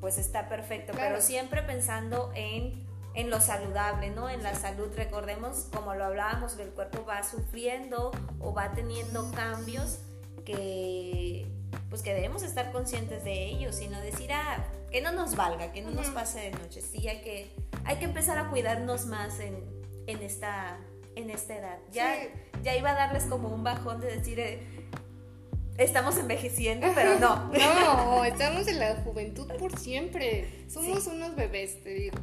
pues 0.00 0.18
está 0.18 0.50
perfecto, 0.50 0.92
pero 0.94 1.22
siempre 1.22 1.62
pensando 1.62 2.30
en 2.34 2.84
en 3.14 3.30
lo 3.30 3.40
saludable, 3.40 4.10
¿no? 4.10 4.28
En 4.28 4.42
la 4.42 4.54
salud, 4.54 4.88
recordemos, 4.96 5.68
como 5.72 5.94
lo 5.94 6.04
hablábamos, 6.04 6.58
el 6.58 6.70
cuerpo 6.70 7.04
va 7.04 7.22
sufriendo 7.22 8.10
o 8.40 8.52
va 8.52 8.72
teniendo 8.72 9.30
cambios 9.32 9.98
que 10.44 11.46
pues 11.88 12.02
que 12.02 12.12
debemos 12.12 12.42
estar 12.42 12.72
conscientes 12.72 13.24
de 13.24 13.46
ellos 13.46 13.80
y 13.80 13.88
no 13.88 14.00
decir, 14.00 14.32
ah, 14.32 14.64
que 14.90 15.00
no 15.00 15.12
nos 15.12 15.36
valga, 15.36 15.72
que 15.72 15.80
no 15.80 15.90
nos 15.90 16.08
pase 16.08 16.40
de 16.40 16.50
noche. 16.50 16.80
Sí, 16.80 17.06
hay 17.08 17.20
que, 17.20 17.52
hay 17.84 17.96
que 17.96 18.04
empezar 18.04 18.38
a 18.38 18.50
cuidarnos 18.50 19.06
más 19.06 19.38
en, 19.40 19.62
en, 20.06 20.22
esta, 20.22 20.78
en 21.14 21.30
esta 21.30 21.56
edad. 21.56 21.78
Ya, 21.92 22.16
ya 22.62 22.76
iba 22.76 22.90
a 22.90 22.94
darles 22.94 23.24
como 23.24 23.48
un 23.48 23.62
bajón 23.62 24.00
de 24.00 24.16
decir, 24.16 24.40
eh, 24.40 24.60
estamos 25.78 26.16
envejeciendo, 26.18 26.88
pero 26.94 27.18
no. 27.18 27.52
no, 27.52 28.24
estamos 28.24 28.66
en 28.68 28.80
la 28.80 28.96
juventud 28.96 29.46
por 29.58 29.78
siempre. 29.78 30.64
Somos 30.68 31.06
unos 31.06 31.36
bebés, 31.36 31.82
te 31.82 31.90
digo. 31.90 32.18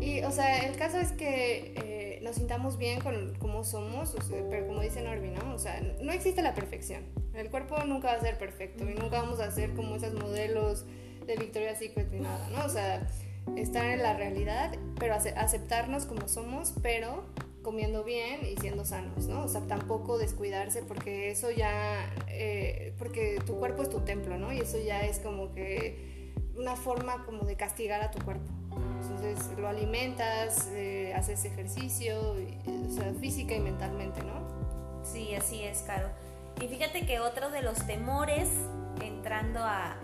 Y, 0.00 0.22
o 0.22 0.30
sea, 0.30 0.60
el 0.66 0.76
caso 0.76 0.98
es 0.98 1.12
que 1.12 1.74
eh, 1.76 2.20
nos 2.22 2.36
sintamos 2.36 2.78
bien 2.78 3.00
con 3.00 3.34
cómo 3.38 3.64
somos, 3.64 4.14
pero 4.50 4.66
como 4.66 4.80
dice 4.80 5.02
Norby, 5.02 5.30
¿no? 5.30 5.54
O 5.54 5.58
sea, 5.58 5.80
no 6.00 6.12
existe 6.12 6.42
la 6.42 6.54
perfección. 6.54 7.02
El 7.34 7.50
cuerpo 7.50 7.82
nunca 7.84 8.08
va 8.08 8.14
a 8.14 8.20
ser 8.20 8.38
perfecto 8.38 8.88
y 8.88 8.94
nunca 8.94 9.22
vamos 9.22 9.40
a 9.40 9.50
ser 9.50 9.74
como 9.74 9.96
esos 9.96 10.14
modelos 10.14 10.84
de 11.26 11.36
Victoria's 11.36 11.78
Secret 11.78 12.10
ni 12.10 12.20
nada, 12.20 12.48
¿no? 12.50 12.64
O 12.64 12.68
sea, 12.68 13.06
estar 13.56 13.84
en 13.86 14.02
la 14.02 14.14
realidad, 14.14 14.74
pero 14.98 15.14
aceptarnos 15.14 16.06
como 16.06 16.28
somos, 16.28 16.74
pero 16.82 17.24
comiendo 17.62 18.02
bien 18.02 18.40
y 18.46 18.56
siendo 18.60 18.84
sanos, 18.84 19.26
¿no? 19.26 19.44
O 19.44 19.48
sea, 19.48 19.60
tampoco 19.62 20.16
descuidarse 20.16 20.82
porque 20.82 21.30
eso 21.30 21.50
ya, 21.50 22.10
eh, 22.28 22.94
porque 22.98 23.38
tu 23.44 23.58
cuerpo 23.58 23.82
es 23.82 23.90
tu 23.90 24.00
templo, 24.00 24.38
¿no? 24.38 24.52
Y 24.52 24.60
eso 24.60 24.78
ya 24.78 25.02
es 25.02 25.18
como 25.18 25.52
que 25.52 26.32
una 26.56 26.76
forma 26.76 27.24
como 27.24 27.44
de 27.44 27.56
castigar 27.56 28.00
a 28.00 28.10
tu 28.10 28.24
cuerpo. 28.24 28.50
Entonces 29.20 29.58
lo 29.58 29.68
alimentas, 29.68 30.68
eh, 30.72 31.12
haces 31.14 31.44
ejercicio, 31.44 32.18
o 32.20 32.90
sea, 32.90 33.12
física 33.20 33.54
y 33.54 33.60
mentalmente, 33.60 34.22
¿no? 34.22 35.04
Sí, 35.04 35.34
así 35.34 35.64
es, 35.64 35.82
Caro. 35.82 36.08
Y 36.60 36.68
fíjate 36.68 37.04
que 37.04 37.18
otro 37.18 37.50
de 37.50 37.62
los 37.62 37.84
temores 37.86 38.48
entrando 39.02 39.60
a, 39.60 39.96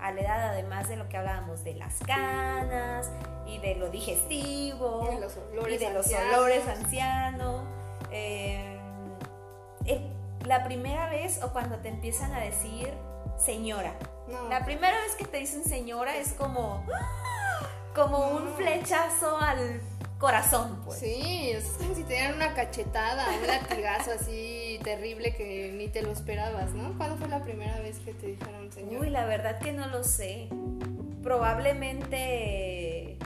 a 0.00 0.12
la 0.12 0.20
edad, 0.20 0.48
además 0.50 0.88
de 0.88 0.96
lo 0.96 1.08
que 1.08 1.16
hablábamos 1.16 1.64
de 1.64 1.74
las 1.74 1.98
canas 2.00 3.10
y 3.46 3.58
de 3.58 3.74
lo 3.74 3.90
digestivo 3.90 5.08
y, 5.12 5.20
los 5.20 5.36
olores 5.36 5.80
de 5.80 5.92
los 5.92 6.06
olores 6.12 6.66
ancianos, 6.68 7.64
eh, 8.12 8.78
la 10.46 10.64
primera 10.64 11.08
vez 11.08 11.42
o 11.42 11.52
cuando 11.52 11.78
te 11.78 11.88
empiezan 11.88 12.32
a 12.32 12.40
decir 12.40 12.92
señora. 13.36 13.94
La 14.48 14.64
primera 14.64 14.96
vez 15.02 15.14
que 15.16 15.24
te 15.24 15.38
dicen 15.38 15.64
señora 15.64 16.16
es 16.16 16.32
como 16.32 16.86
como 17.94 18.28
un 18.28 18.48
flechazo 18.54 19.38
al 19.38 19.80
corazón, 20.18 20.80
pues. 20.84 20.98
Sí, 20.98 21.50
es 21.50 21.64
como 21.78 21.94
si 21.94 22.02
te 22.04 22.14
dieran 22.14 22.34
una 22.34 22.54
cachetada, 22.54 23.26
un 23.40 23.46
latigazo 23.46 24.12
así 24.12 24.78
terrible 24.82 25.34
que 25.34 25.72
ni 25.76 25.88
te 25.88 26.02
lo 26.02 26.12
esperabas, 26.12 26.72
¿no? 26.72 26.96
¿Cuándo 26.96 27.16
fue 27.16 27.28
la 27.28 27.42
primera 27.42 27.78
vez 27.80 27.98
que 27.98 28.14
te 28.14 28.28
dijeron 28.28 28.70
señor? 28.72 29.02
Uy, 29.02 29.10
la 29.10 29.26
verdad 29.26 29.58
que 29.58 29.72
no 29.72 29.86
lo 29.88 30.04
sé. 30.04 30.48
Probablemente 31.22 33.18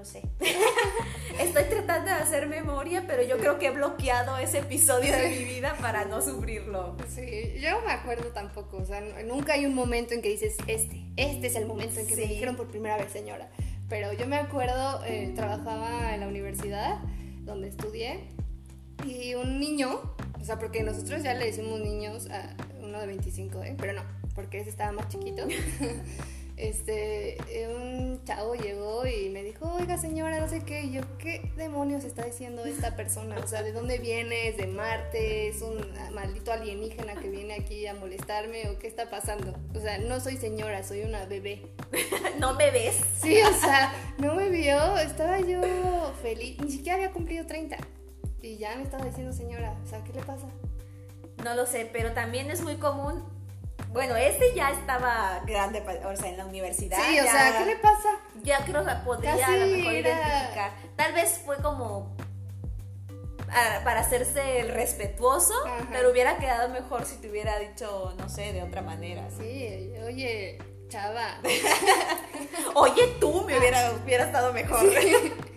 no 0.00 0.06
sé. 0.06 0.22
Estoy 1.40 1.64
tratando 1.64 2.10
de 2.10 2.16
hacer 2.16 2.46
memoria, 2.48 3.04
pero 3.06 3.22
yo 3.22 3.38
creo 3.38 3.58
que 3.58 3.68
he 3.68 3.70
bloqueado 3.70 4.36
ese 4.36 4.58
episodio 4.58 5.16
de 5.16 5.30
mi 5.30 5.44
vida 5.44 5.74
para 5.80 6.04
no 6.04 6.20
sufrirlo. 6.20 6.96
Sí, 7.08 7.54
yo 7.58 7.80
me 7.80 7.92
acuerdo 7.92 8.28
tampoco, 8.28 8.76
o 8.76 8.84
sea, 8.84 9.00
nunca 9.26 9.54
hay 9.54 9.64
un 9.64 9.74
momento 9.74 10.12
en 10.12 10.20
que 10.20 10.28
dices, 10.28 10.58
este, 10.66 11.02
este 11.16 11.46
es 11.46 11.56
el 11.56 11.64
momento 11.64 11.98
en 11.98 12.06
que 12.06 12.14
me 12.14 12.26
dijeron 12.26 12.56
por 12.56 12.68
primera 12.68 12.98
vez 12.98 13.10
señora. 13.10 13.48
Pero 13.88 14.12
yo 14.12 14.26
me 14.26 14.36
acuerdo, 14.36 15.02
eh, 15.06 15.32
trabajaba 15.34 16.14
en 16.14 16.20
la 16.20 16.28
universidad 16.28 16.98
donde 17.44 17.68
estudié 17.68 18.20
y 19.06 19.34
un 19.34 19.58
niño 19.58 20.14
O 20.40 20.44
sea, 20.44 20.58
porque 20.58 20.82
nosotros 20.82 21.22
ya 21.22 21.32
le 21.34 21.46
decimos 21.46 21.80
niños 21.80 22.28
a 22.30 22.54
uno 22.82 23.00
de 23.00 23.06
25, 23.06 23.62
¿eh? 23.62 23.76
Pero 23.78 23.94
no, 23.94 24.02
porque 24.34 24.60
ese 24.60 24.70
estaba 24.70 24.92
más 24.92 25.08
chiquito. 25.08 25.46
este, 26.68 27.38
eh, 27.48 27.68
un 27.68 28.22
chavo 28.24 28.54
llegó 28.54 29.06
y 29.06 29.30
me 29.30 29.42
dijo, 29.42 29.72
oiga 29.72 29.96
señora, 29.96 30.40
no 30.40 30.48
sé 30.48 30.60
qué, 30.64 30.82
y 30.82 30.92
yo, 30.92 31.02
¿qué 31.18 31.50
demonios 31.56 32.04
está 32.04 32.24
diciendo 32.24 32.64
esta 32.64 32.96
persona? 32.96 33.36
O 33.42 33.46
sea, 33.46 33.62
¿de 33.62 33.72
dónde 33.72 33.98
vienes? 33.98 34.56
¿De 34.56 34.66
Marte? 34.66 35.48
¿Es 35.48 35.62
un 35.62 35.78
maldito 36.14 36.52
alienígena 36.52 37.14
que 37.14 37.28
viene 37.28 37.54
aquí 37.54 37.86
a 37.86 37.94
molestarme? 37.94 38.68
¿O 38.68 38.78
qué 38.78 38.86
está 38.86 39.08
pasando? 39.08 39.54
O 39.74 39.80
sea, 39.80 39.98
no 39.98 40.20
soy 40.20 40.36
señora, 40.36 40.82
soy 40.82 41.02
una 41.02 41.24
bebé. 41.24 41.62
¿No 42.38 42.54
me 42.54 42.70
ves? 42.70 43.00
Sí, 43.20 43.38
o 43.40 43.60
sea, 43.60 43.92
no 44.18 44.34
me 44.34 44.50
vio, 44.50 44.98
estaba 44.98 45.40
yo 45.40 45.60
feliz, 46.22 46.58
ni 46.60 46.70
siquiera 46.70 46.96
había 46.96 47.12
cumplido 47.12 47.46
30. 47.46 47.78
Y 48.42 48.56
ya 48.58 48.76
me 48.76 48.82
estaba 48.82 49.04
diciendo 49.04 49.32
señora, 49.32 49.76
o 49.82 49.86
sea, 49.86 50.02
¿qué 50.04 50.12
le 50.12 50.22
pasa? 50.22 50.48
No 51.42 51.54
lo 51.54 51.66
sé, 51.66 51.88
pero 51.90 52.12
también 52.12 52.50
es 52.50 52.62
muy 52.62 52.76
común 52.76 53.39
bueno, 53.92 54.16
este 54.16 54.54
ya 54.54 54.70
estaba 54.70 55.42
grande, 55.46 55.82
o 56.04 56.16
sea, 56.16 56.30
en 56.30 56.36
la 56.36 56.46
universidad. 56.46 56.98
Sí, 57.08 57.18
o 57.18 57.24
sea, 57.24 57.58
¿qué 57.58 57.64
le 57.66 57.76
pasa? 57.76 58.08
Ya 58.42 58.64
creo 58.64 58.84
que 58.84 58.92
podría 59.04 59.46
a 59.46 59.56
lo 59.56 59.66
mejor 59.66 59.92
identificar. 59.92 60.72
Tal 60.96 61.12
vez 61.12 61.40
fue 61.44 61.56
como 61.56 62.14
para 63.84 64.00
hacerse 64.00 64.60
el 64.60 64.68
respetuoso, 64.68 65.54
pero 65.90 66.10
hubiera 66.10 66.38
quedado 66.38 66.68
mejor 66.68 67.04
si 67.04 67.16
te 67.16 67.28
hubiera 67.28 67.58
dicho, 67.58 68.14
no 68.16 68.28
sé, 68.28 68.52
de 68.52 68.62
otra 68.62 68.82
manera. 68.82 69.28
Sí, 69.36 69.92
oye, 70.06 70.58
chava. 70.88 71.40
oye, 72.74 73.16
tú 73.18 73.42
me 73.42 73.58
hubiera, 73.58 73.92
hubiera 73.92 74.24
estado 74.24 74.52
mejor. 74.52 74.84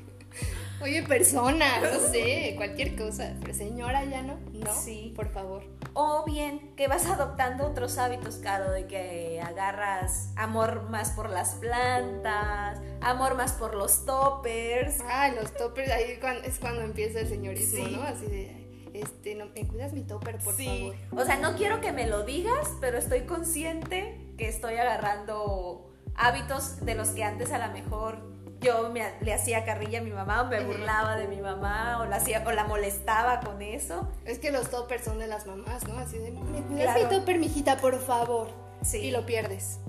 Oye, 0.83 1.01
persona, 1.03 1.79
no 1.79 1.97
sé, 2.11 2.55
cualquier 2.57 2.97
cosa. 2.97 3.33
Pero 3.39 3.53
señora, 3.53 4.03
ya 4.03 4.21
no. 4.21 4.37
No, 4.51 4.75
sí. 4.75 5.13
por 5.15 5.31
favor. 5.31 5.63
O 5.93 6.25
bien 6.25 6.75
que 6.75 6.89
vas 6.89 7.05
adoptando 7.05 7.65
otros 7.65 7.97
hábitos, 7.97 8.35
Caro, 8.35 8.69
de 8.69 8.85
que 8.85 9.41
agarras 9.41 10.33
amor 10.35 10.89
más 10.89 11.11
por 11.11 11.29
las 11.29 11.55
plantas, 11.55 12.81
amor 12.99 13.35
más 13.35 13.53
por 13.53 13.75
los 13.75 14.05
toppers. 14.05 14.97
Ah, 15.07 15.29
los 15.29 15.53
toppers, 15.53 15.89
ahí 15.89 16.19
es 16.43 16.59
cuando 16.59 16.81
empieza 16.81 17.21
el 17.21 17.29
señorismo, 17.29 17.87
¿no? 17.87 18.03
Así 18.03 18.25
de, 18.25 18.91
este, 18.93 19.35
no, 19.35 19.45
¿me 19.55 19.65
cuidas 19.65 19.93
mi 19.93 20.03
topper, 20.03 20.37
por 20.39 20.53
sí. 20.53 20.65
favor? 20.65 21.23
O 21.23 21.25
sea, 21.25 21.37
no 21.37 21.55
quiero 21.55 21.79
que 21.79 21.93
me 21.93 22.07
lo 22.07 22.23
digas, 22.23 22.69
pero 22.81 22.97
estoy 22.97 23.21
consciente 23.21 24.19
que 24.37 24.49
estoy 24.49 24.75
agarrando 24.75 25.93
hábitos 26.15 26.85
de 26.85 26.95
los 26.95 27.09
que 27.09 27.23
antes 27.23 27.51
a 27.51 27.65
lo 27.65 27.73
mejor 27.73 28.32
yo 28.63 28.91
le 29.21 29.33
hacía 29.33 29.65
carrilla 29.65 29.99
a 29.99 30.01
mi 30.01 30.11
mamá 30.11 30.41
o 30.41 30.45
me 30.45 30.63
burlaba 30.63 31.15
de 31.15 31.27
mi 31.27 31.41
mamá 31.41 31.99
o 32.01 32.05
la, 32.05 32.15
hacía, 32.15 32.43
o 32.45 32.51
la 32.51 32.63
molestaba 32.63 33.41
con 33.41 33.61
eso. 33.61 34.09
Es 34.25 34.39
que 34.39 34.51
los 34.51 34.69
toppers 34.69 35.03
son 35.03 35.19
de 35.19 35.27
las 35.27 35.45
mamás, 35.45 35.87
¿no? 35.87 35.97
Así 35.97 36.17
de, 36.17 36.31
¿me 36.31 36.41
mi 36.41 37.09
topper, 37.09 37.37
mijita, 37.37 37.77
por 37.77 37.99
favor? 37.99 38.49
Sí. 38.81 38.99
Y 38.99 39.11
lo 39.11 39.25
pierdes. 39.25 39.79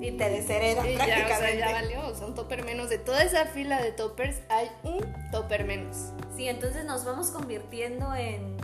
Y 0.00 0.12
te 0.12 0.30
deshereda 0.30 0.88
y 0.88 0.94
prácticamente. 0.94 1.58
Ya, 1.58 1.68
ya 1.68 1.72
valió, 1.72 2.14
son 2.14 2.34
topper 2.34 2.64
menos. 2.64 2.88
De 2.88 2.98
toda 2.98 3.22
esa 3.22 3.46
fila 3.46 3.82
de 3.82 3.92
toppers 3.92 4.36
hay 4.48 4.70
un 4.84 5.00
topper 5.30 5.64
menos. 5.64 6.12
Sí, 6.36 6.48
entonces 6.48 6.84
nos 6.84 7.04
vamos 7.04 7.30
convirtiendo 7.30 8.14
en 8.14 8.56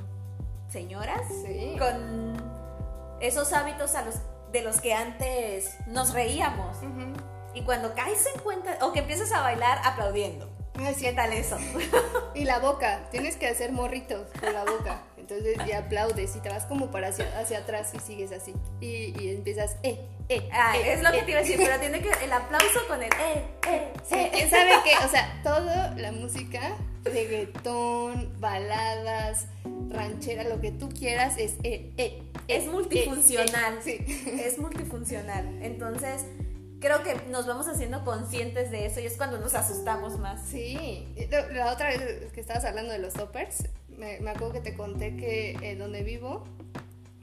señoras 0.71 1.23
sí. 1.45 1.77
con 1.79 2.37
esos 3.21 3.53
hábitos 3.53 3.95
a 3.95 4.05
los, 4.05 4.17
de 4.53 4.63
los 4.63 4.81
que 4.81 4.95
antes 4.95 5.77
nos 5.87 6.15
reíamos. 6.15 6.77
Y 7.57 7.63
cuando 7.63 7.95
caes 7.95 8.27
en 8.35 8.41
cuenta, 8.43 8.77
o 8.83 8.93
que 8.93 8.99
empiezas 8.99 9.33
a 9.33 9.41
bailar 9.41 9.81
aplaudiendo. 9.83 10.47
¿Qué 11.01 11.13
tal 11.15 11.33
eso? 11.33 11.57
y 12.35 12.45
la 12.45 12.59
boca, 12.59 13.09
tienes 13.11 13.37
que 13.37 13.49
hacer 13.49 13.73
morritos 13.73 14.29
con 14.39 14.53
la 14.53 14.63
boca. 14.65 15.01
Entonces 15.17 15.57
ya 15.67 15.79
aplaudes 15.79 16.37
y 16.37 16.41
te 16.41 16.51
vas 16.51 16.67
como 16.67 16.91
para 16.91 17.09
hacia, 17.09 17.27
hacia 17.41 17.59
atrás 17.61 17.93
y 17.95 17.99
sigues 18.01 18.31
así. 18.31 18.55
Y, 18.83 19.19
y 19.19 19.31
empiezas, 19.31 19.77
eh, 19.83 20.07
eh. 20.29 20.51
Ah, 20.53 20.77
eh, 20.77 20.93
es 20.93 21.03
lo 21.03 21.11
que 21.13 21.23
te 21.23 21.31
iba 21.31 21.41
a 21.41 21.43
decir, 21.43 21.57
pero 21.57 21.81
tiene 21.81 22.01
que 22.03 22.11
el 22.23 22.31
aplauso 22.31 22.87
con 22.89 23.03
el 23.03 23.11
eh, 23.11 23.45
eh. 23.69 23.93
Sí, 24.07 24.17
eh. 24.17 24.49
¿sabe 24.51 24.73
qué? 24.85 25.05
O 25.05 25.09
sea, 25.09 25.41
toda 25.43 25.95
la 25.97 26.13
música, 26.13 26.77
reggaetón, 27.05 28.39
baladas, 28.39 29.47
ranchera, 29.89 30.45
lo 30.45 30.61
que 30.61 30.73
tú 30.73 30.91
quieras 30.91 31.39
es 31.39 31.55
eh, 31.63 31.91
eh. 31.97 32.23
Es 32.49 32.67
multifuncional. 32.67 33.79
sí. 33.83 33.97
Es 34.45 34.59
multifuncional. 34.59 35.59
Entonces 35.63 36.27
creo 36.81 37.03
que 37.03 37.15
nos 37.31 37.47
vamos 37.47 37.69
haciendo 37.69 38.05
conscientes 38.05 38.71
de 38.71 38.87
eso 38.87 39.01
y 39.01 39.07
es 39.07 39.17
cuando 39.17 39.39
nos 39.39 39.55
asustamos 39.55 40.19
más. 40.19 40.43
Sí, 40.47 41.07
la 41.53 41.73
otra 41.73 41.89
vez 41.89 42.33
que 42.33 42.41
estabas 42.41 42.65
hablando 42.65 42.93
de 42.93 42.99
los 42.99 43.15
toppers, 43.15 43.65
me, 43.97 44.17
acuerdo 44.29 44.53
que 44.53 44.61
te 44.61 44.75
conté 44.75 45.17
que 45.17 45.57
eh, 45.63 45.77
donde 45.77 46.03
vivo, 46.03 46.45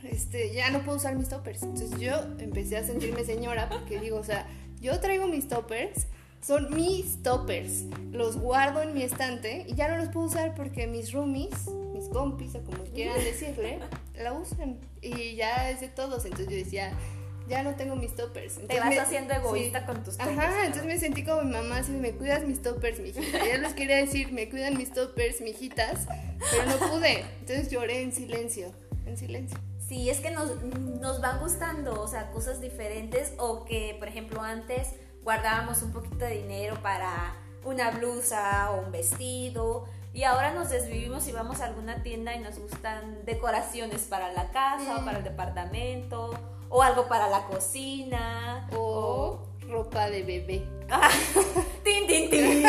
este, 0.04 0.54
ya 0.54 0.70
no 0.70 0.84
puedo 0.84 0.98
usar 0.98 1.16
mis 1.16 1.30
toppers. 1.30 1.64
Entonces 1.64 2.00
yo 2.00 2.16
empecé 2.40 2.78
a 2.78 2.84
sentirme 2.84 3.24
señora 3.24 3.70
porque 3.70 4.00
digo, 4.00 4.18
o 4.18 4.24
sea, 4.24 4.48
yo 4.82 5.00
traigo 5.00 5.28
mis 5.28 5.48
toppers, 5.48 6.08
son 6.42 6.76
mis 6.76 7.22
toppers, 7.24 7.86
los 8.12 8.38
guardo 8.38 8.82
en 8.82 8.94
mi 8.94 9.04
estante 9.04 9.66
y 9.68 9.76
ya 9.76 9.88
no 9.88 9.98
los 9.98 10.10
puedo 10.10 10.28
usar 10.28 10.56
porque 10.56 10.88
mis 10.88 11.14
roomies, 11.14 11.68
mis 11.94 12.10
compis 12.10 12.56
o 12.56 12.64
como 12.64 12.84
quieran 12.84 13.16
decirle, 13.24 13.80
la 14.16 14.34
usan 14.34 14.80
y 15.02 15.36
ya 15.36 15.70
es 15.70 15.80
de 15.80 15.88
todos. 15.88 16.26
Entonces 16.26 16.50
yo 16.50 16.56
decía 16.56 16.92
ya 17.48 17.64
no 17.64 17.76
tengo 17.76 17.96
mis 17.96 18.16
toppers. 18.16 18.60
Te 18.68 18.80
vas 18.80 18.98
haciendo 18.98 19.34
egoísta 19.34 19.86
con 19.86 20.04
tus 20.04 20.18
toppers. 20.18 20.38
Ajá, 20.38 20.66
entonces 20.66 20.86
me 20.86 20.98
sentí 20.98 21.24
como 21.24 21.44
mi 21.44 21.52
mamá, 21.52 21.78
así 21.78 21.92
me 21.92 22.14
cuidas 22.14 22.44
mis 22.44 22.62
toppers, 22.62 23.00
mijita. 23.00 23.46
Ya 23.46 23.58
les 23.58 23.74
quería 23.74 23.98
decir, 23.98 24.32
me 24.32 24.50
cuidan 24.50 24.78
mis 24.78 24.94
toppers, 24.94 25.42
mijitas, 25.42 26.08
pero 26.52 26.66
no 26.66 26.78
pude. 26.78 27.26
Entonces 27.40 27.70
lloré 27.70 28.02
en 28.02 28.12
silencio, 28.12 28.72
en 29.06 29.18
silencio. 29.18 29.58
Sí, 29.88 30.10
es 30.10 30.22
que 30.22 30.32
nos, 30.32 30.62
nos 30.64 31.22
van 31.22 31.40
gustando, 31.40 32.02
o 32.02 32.08
sea, 32.08 32.32
cosas 32.32 32.62
diferentes 32.62 33.34
o 33.38 33.66
que, 33.66 33.96
por 34.00 34.08
ejemplo, 34.08 34.42
antes 34.42 34.90
guardábamos 35.24 35.82
un 35.82 35.92
poquito 35.92 36.26
de 36.26 36.38
dinero 36.38 36.82
para 36.82 37.36
una 37.66 37.92
blusa 37.92 38.72
o 38.72 38.86
un 38.86 38.92
vestido 38.92 39.86
y 40.14 40.24
ahora 40.24 40.54
nos 40.54 40.70
desvivimos 40.70 41.28
y 41.28 41.32
vamos 41.32 41.62
a 41.62 41.66
alguna 41.66 42.04
tienda 42.04 42.36
y 42.36 42.40
nos 42.40 42.60
gustan 42.60 43.24
decoraciones 43.26 44.04
para 44.04 44.32
la 44.32 44.52
casa 44.52 44.98
o 44.98 45.06
para 45.06 45.20
el 45.20 45.24
departamento 45.24 46.40
o 46.74 46.82
algo 46.82 47.08
para 47.08 47.30
la 47.30 47.46
cocina, 47.46 48.68
o, 48.76 49.40
ropa 49.70 50.10
de 50.10 50.24
bebé. 50.24 50.68
tin, 51.84 52.08
tin, 52.08 52.32
tin. 52.32 52.64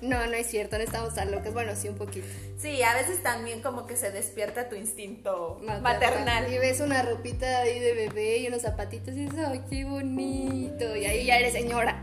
no, 0.00 0.26
no 0.26 0.32
es 0.32 0.46
cierto, 0.46 0.78
no 0.78 0.84
estamos 0.84 1.14
tan 1.14 1.30
locos. 1.30 1.52
Bueno, 1.52 1.76
sí, 1.76 1.90
un 1.90 1.96
poquito. 1.96 2.26
Sí, 2.56 2.82
a 2.82 2.94
veces 2.94 3.22
también 3.22 3.60
como 3.60 3.86
que 3.86 3.94
se 3.94 4.10
despierta 4.10 4.70
tu 4.70 4.74
instinto 4.74 5.60
maternal. 5.82 6.50
Y 6.50 6.56
ves 6.56 6.80
una 6.80 7.02
ropita 7.02 7.58
ahí 7.58 7.78
de 7.78 7.92
bebé 7.92 8.38
y 8.38 8.48
unos 8.48 8.62
zapatitos 8.62 9.14
y 9.14 9.26
dices, 9.26 9.38
¡ay, 9.46 9.62
qué 9.68 9.84
bonito! 9.84 10.96
Y 10.96 11.04
ahí 11.04 11.26
ya 11.26 11.36
eres 11.38 11.52
señora. 11.52 12.02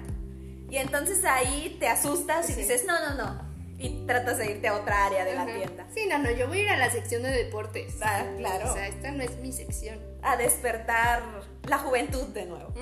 Y 0.69 0.77
entonces 0.77 1.25
ahí 1.25 1.77
te 1.79 1.87
asustas 1.87 2.47
y 2.51 2.53
dices, 2.53 2.85
no, 2.85 2.93
no, 3.09 3.15
no 3.15 3.44
y 3.77 4.05
tratas 4.05 4.37
de 4.37 4.51
irte 4.51 4.67
a 4.67 4.75
otra 4.75 5.05
área 5.05 5.25
de 5.25 5.35
la 5.35 5.45
tienda. 5.45 5.85
Sí, 5.93 6.07
no, 6.09 6.17
no, 6.19 6.31
yo 6.31 6.47
voy 6.47 6.59
a 6.59 6.63
ir 6.63 6.69
a 6.69 6.77
la 6.77 6.89
sección 6.89 7.23
de 7.23 7.31
deportes. 7.31 7.97
Ah, 8.01 8.23
claro. 8.37 8.71
O 8.71 8.73
sea, 8.73 8.87
esta 8.87 9.11
no 9.11 9.23
es 9.23 9.37
mi 9.39 9.51
sección. 9.51 9.99
A 10.21 10.37
despertar 10.37 11.21
la 11.67 11.77
juventud 11.79 12.27
de 12.27 12.45
nuevo. 12.45 12.73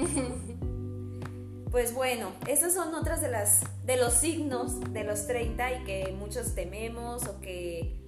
pues 1.71 1.93
bueno, 1.93 2.31
esos 2.47 2.73
son 2.73 2.93
otras 2.93 3.21
de 3.21 3.29
las 3.29 3.61
de 3.83 3.97
los 3.97 4.13
signos 4.13 4.93
de 4.93 5.03
los 5.03 5.27
30 5.27 5.71
y 5.71 5.83
que 5.83 6.15
muchos 6.17 6.53
tememos 6.55 7.27
o 7.27 7.39
que 7.41 7.99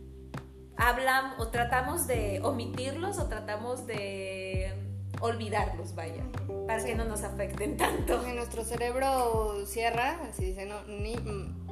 hablan 0.78 1.34
o 1.40 1.48
tratamos 1.48 2.08
de 2.08 2.40
omitirlos 2.44 3.18
o 3.18 3.28
tratamos 3.28 3.88
de 3.88 4.85
olvidarlos, 5.22 5.96
vaya, 5.96 6.24
para 6.68 6.84
que 6.84 6.96
no 6.96 7.06
nos 7.06 7.24
afecten 7.24 7.78
tanto. 7.78 8.22
nuestro 8.36 8.64
cerebro 8.64 9.66
cierra, 9.66 10.20
así 10.30 10.46
dice, 10.46 10.66
no, 10.66 10.82
ni 10.84 11.16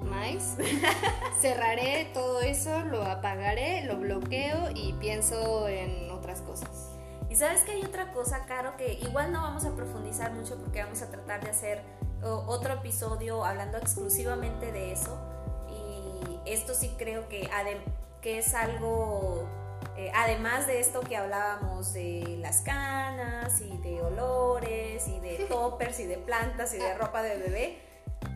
más. 0.03 0.57
Cerraré 1.41 2.09
todo 2.13 2.41
eso, 2.41 2.81
lo 2.81 3.03
apagaré, 3.03 3.85
lo 3.85 3.97
bloqueo 3.97 4.69
y 4.73 4.93
pienso 4.93 5.67
en 5.67 6.09
otras 6.11 6.41
cosas. 6.41 6.91
Y 7.29 7.35
sabes 7.35 7.61
que 7.61 7.71
hay 7.71 7.83
otra 7.83 8.11
cosa, 8.11 8.45
Caro, 8.45 8.77
que 8.77 8.93
igual 8.93 9.31
no 9.31 9.41
vamos 9.41 9.65
a 9.65 9.75
profundizar 9.75 10.31
mucho 10.33 10.57
porque 10.57 10.83
vamos 10.83 11.01
a 11.01 11.09
tratar 11.09 11.43
de 11.43 11.49
hacer 11.49 11.81
otro 12.21 12.73
episodio 12.75 13.43
hablando 13.43 13.77
exclusivamente 13.77 14.71
de 14.71 14.91
eso. 14.91 15.17
Y 15.69 16.49
esto 16.49 16.73
sí 16.73 16.93
creo 16.97 17.27
que, 17.29 17.49
que 18.21 18.37
es 18.37 18.53
algo 18.53 19.47
eh, 19.97 20.11
además 20.13 20.67
de 20.67 20.79
esto 20.79 21.01
que 21.01 21.15
hablábamos 21.17 21.93
de 21.93 22.37
las 22.39 22.61
canas 22.61 23.61
y 23.61 23.77
de 23.77 24.01
olores 24.01 25.07
y 25.07 25.19
de 25.19 25.45
toppers 25.49 25.99
y 25.99 26.05
de 26.05 26.17
plantas 26.17 26.73
y 26.73 26.77
de 26.77 26.93
ropa 26.95 27.21
de 27.21 27.37
bebé, 27.37 27.79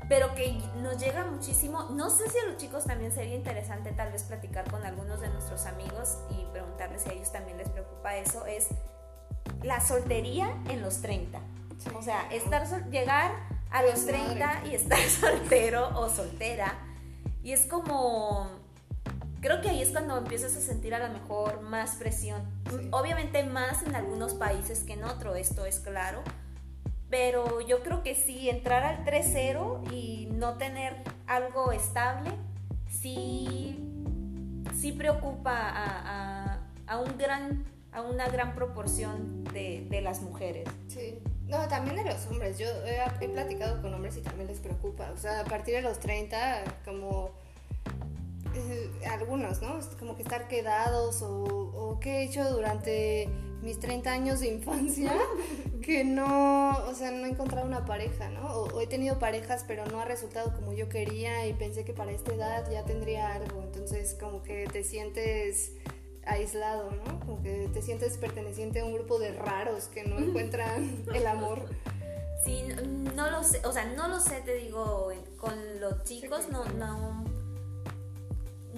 pero 0.10 0.34
que 0.36 0.60
nos 0.82 0.98
llega 0.98 1.26
muchísimo. 1.26 1.84
No 1.92 2.10
sé 2.10 2.30
si 2.30 2.38
a 2.38 2.46
los 2.46 2.58
chicos 2.58 2.86
también 2.86 3.12
sería 3.12 3.36
interesante 3.36 3.92
tal 3.92 4.12
vez 4.12 4.24
platicar 4.24 4.70
con 4.70 4.86
algunos 4.86 5.20
de 5.22 5.30
nuestros 5.30 5.66
amigos 5.66 6.18
y 6.30 6.46
preguntarles 6.52 7.04
si 7.04 7.10
a 7.10 7.14
ellos 7.14 7.32
también 7.32 7.58
les 7.58 7.70
preocupa 7.70 8.16
eso, 8.16 8.46
es 8.46 8.68
la 9.64 9.82
soltería 9.82 10.56
en 10.70 10.82
los 10.82 11.02
30. 11.02 11.40
O 11.96 12.02
sea, 12.02 12.28
estar 12.32 12.90
llegar 12.90 13.32
a 13.70 13.84
los 13.84 14.06
30 14.06 14.64
y 14.66 14.76
estar 14.76 15.00
soltero 15.10 15.90
o 16.00 16.10
soltera. 16.10 16.80
Y 17.44 17.54
es 17.54 17.66
como 17.66 18.67
creo 19.42 19.62
que 19.62 19.70
ahí 19.70 19.82
es 19.82 19.90
cuando 19.90 20.18
empiezas 20.18 20.56
a 20.56 20.62
sentir 20.62 20.94
a 20.94 21.00
lo 21.00 21.14
mejor 21.14 21.62
más 21.62 21.96
presión. 21.96 22.42
Obviamente 22.92 23.44
más 23.44 23.84
en 23.84 23.96
algunos 23.96 24.34
países 24.34 24.84
que 24.84 24.94
en 24.94 25.04
otro, 25.04 25.36
esto 25.36 25.66
es 25.66 25.80
claro. 25.80 26.24
Pero 27.10 27.62
yo 27.62 27.84
creo 27.84 28.04
que 28.04 28.16
sí, 28.16 28.50
entrar 28.50 28.84
al 28.84 29.06
3-0 29.06 29.94
y 29.94 30.28
no 30.34 30.58
tener 30.58 30.94
algo 31.26 31.72
estable, 31.72 32.32
sí, 32.90 33.80
sí 34.78 34.92
preocupa 34.92 35.54
a, 35.54 36.60
a, 36.86 37.00
un 37.00 37.18
gran, 37.18 37.66
a 37.94 38.02
una 38.02 38.28
gran 38.28 38.56
proporción 38.56 39.46
de, 39.46 39.88
de 39.90 40.02
las 40.02 40.22
mujeres. 40.22 40.68
Sí. 40.88 41.20
No, 41.48 41.66
también 41.70 41.96
de 41.96 42.04
los 42.04 42.28
hombres. 42.28 42.60
Yo 42.60 42.68
he, 42.86 43.00
he, 43.22 43.30
platicado 43.30 43.82
con 43.82 43.94
hombres 43.94 44.18
y 44.18 44.22
también 44.22 44.48
les 44.48 44.60
preocupa. 44.60 45.12
O 45.12 45.18
sea, 45.18 45.40
a 45.40 45.46
partir 45.46 45.76
de 45.76 45.82
los 45.82 46.00
30, 46.00 46.64
como 46.84 47.32
eh, 48.58 48.92
algunos, 49.10 49.62
¿no? 49.62 49.80
Como 50.00 50.16
que 50.16 50.24
estar 50.24 50.48
quedados 50.48 51.22
o, 51.22 51.44
o 51.44 52.00
qué 52.00 52.20
he 52.20 52.24
hecho 52.24 52.50
durante 52.52 53.30
mis 53.62 53.80
30 53.80 54.12
años 54.12 54.40
de 54.40 54.48
infancia 54.48 55.12
que 55.82 56.04
no, 56.04 56.86
o 56.88 56.94
sea, 56.94 57.12
no 57.12 57.26
he 57.26 57.30
encontrado 57.30 57.68
una 57.68 57.86
pareja, 57.86 58.30
¿no? 58.30 58.48
O, 58.48 58.82
he 58.82 58.88
tenido 58.88 59.20
parejas 59.20 59.66
pero 59.68 59.86
no 59.86 60.00
ha 60.00 60.06
resultado 60.06 60.54
como 60.54 60.74
yo 60.74 60.90
quería 60.90 61.48
y 61.48 61.54
pensé 61.54 61.84
que 61.84 61.94
para 61.94 62.12
esta 62.12 62.34
edad 62.34 62.70
ya 62.72 62.84
tendría 62.84 63.34
algo, 63.34 63.64
entonces 63.64 64.16
como 64.20 64.44
que 64.44 64.68
te 64.72 64.84
sientes 64.84 65.74
aislado, 66.26 66.92
¿no? 66.92 67.20
Como 67.22 67.42
que 67.42 67.70
te 67.74 67.82
sientes 67.82 68.18
perteneciente 68.18 68.82
a 68.82 68.86
un 68.86 68.94
grupo 68.94 69.18
de 69.18 69.32
raros 69.32 69.86
que 69.86 70.04
no 70.04 70.20
encuentran 70.20 71.04
el 71.14 71.26
amor. 71.26 71.70
Sí, 72.46 72.64
no 73.16 73.30
lo 73.32 73.44
sé, 73.44 73.62
o 73.66 73.74
sea, 73.74 73.86
no 73.86 74.08
lo 74.08 74.20
sé, 74.20 74.42
te 74.46 74.56
digo, 74.56 75.12
con 75.38 75.54
los 75.82 76.04
chicos 76.04 76.48
no, 76.50 76.64
no 76.66 77.26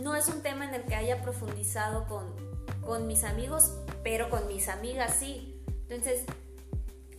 no 0.02 0.16
es 0.16 0.28
un 0.28 0.42
tema 0.42 0.66
en 0.66 0.74
el 0.74 0.84
que 0.84 0.96
haya 0.96 1.22
profundizado 1.22 2.08
con, 2.08 2.26
con 2.82 3.08
mis 3.08 3.24
amigos, 3.24 3.74
pero 4.04 4.30
con 4.30 4.48
mis 4.48 4.70
amigas 4.70 5.16
sí. 5.20 5.62
Entonces, 5.90 6.24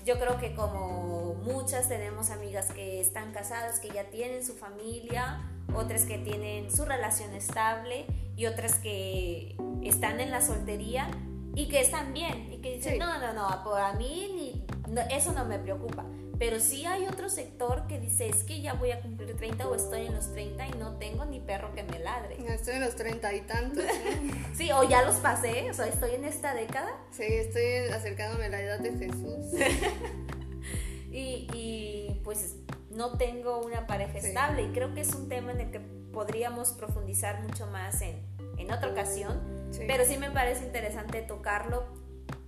yo 0.04 0.18
creo 0.18 0.38
que 0.38 0.54
como 0.54 1.34
muchas 1.34 1.88
tenemos 1.88 2.30
amigas 2.30 2.70
que 2.72 3.00
están 3.00 3.32
casadas, 3.32 3.80
que 3.80 3.88
ya 3.88 4.04
tienen 4.04 4.44
su 4.44 4.54
familia, 4.54 5.40
otras 5.74 6.04
que 6.04 6.18
tienen 6.18 6.70
su 6.70 6.84
relación 6.84 7.34
estable 7.34 8.06
y 8.36 8.46
otras 8.46 8.76
que 8.76 9.56
están 9.82 10.20
en 10.20 10.30
la 10.30 10.40
soltería 10.40 11.10
y 11.54 11.68
que 11.68 11.80
están 11.80 12.12
bien 12.12 12.52
y 12.52 12.58
que 12.58 12.76
dicen, 12.76 12.98
no, 12.98 13.18
no, 13.18 13.32
no, 13.32 13.64
por 13.64 13.80
a 13.80 13.92
mí 13.94 14.64
eso 15.10 15.32
no 15.32 15.44
me 15.44 15.58
preocupa. 15.58 16.04
Pero 16.40 16.58
sí 16.58 16.86
hay 16.86 17.06
otro 17.06 17.28
sector 17.28 17.86
que 17.86 18.00
dice, 18.00 18.26
es 18.26 18.44
que 18.44 18.62
ya 18.62 18.72
voy 18.72 18.92
a 18.92 19.02
cumplir 19.02 19.36
30 19.36 19.68
o 19.68 19.74
estoy 19.74 20.06
en 20.06 20.14
los 20.14 20.32
30 20.32 20.68
y 20.68 20.70
no 20.78 20.96
tengo 20.96 21.26
ni 21.26 21.38
perro 21.38 21.74
que 21.74 21.82
me 21.82 21.98
ladre. 21.98 22.38
Estoy 22.48 22.76
en 22.76 22.80
los 22.80 22.96
30 22.96 23.34
y 23.34 23.40
tantos. 23.42 23.84
sí, 24.54 24.72
o 24.72 24.82
ya 24.84 25.02
los 25.02 25.16
pasé, 25.16 25.70
o 25.70 25.74
sea, 25.74 25.86
estoy 25.86 26.14
en 26.14 26.24
esta 26.24 26.54
década. 26.54 26.96
Sí, 27.10 27.24
estoy 27.24 27.92
acercándome 27.92 28.46
a 28.46 28.48
la 28.48 28.62
edad 28.62 28.78
de 28.78 28.90
Jesús. 28.96 29.52
y, 31.12 31.46
y, 31.52 32.20
pues 32.24 32.56
no 32.88 33.18
tengo 33.18 33.60
una 33.60 33.86
pareja 33.86 34.16
estable 34.16 34.62
y 34.62 34.72
creo 34.72 34.94
que 34.94 35.02
es 35.02 35.14
un 35.14 35.28
tema 35.28 35.52
en 35.52 35.60
el 35.60 35.70
que 35.70 35.80
podríamos 35.80 36.72
profundizar 36.72 37.42
mucho 37.42 37.66
más 37.66 38.00
en, 38.00 38.18
en 38.56 38.72
otra 38.72 38.88
ocasión, 38.88 39.68
pero 39.86 40.06
sí 40.06 40.16
me 40.16 40.30
parece 40.30 40.64
interesante 40.64 41.20
tocarlo 41.20 41.99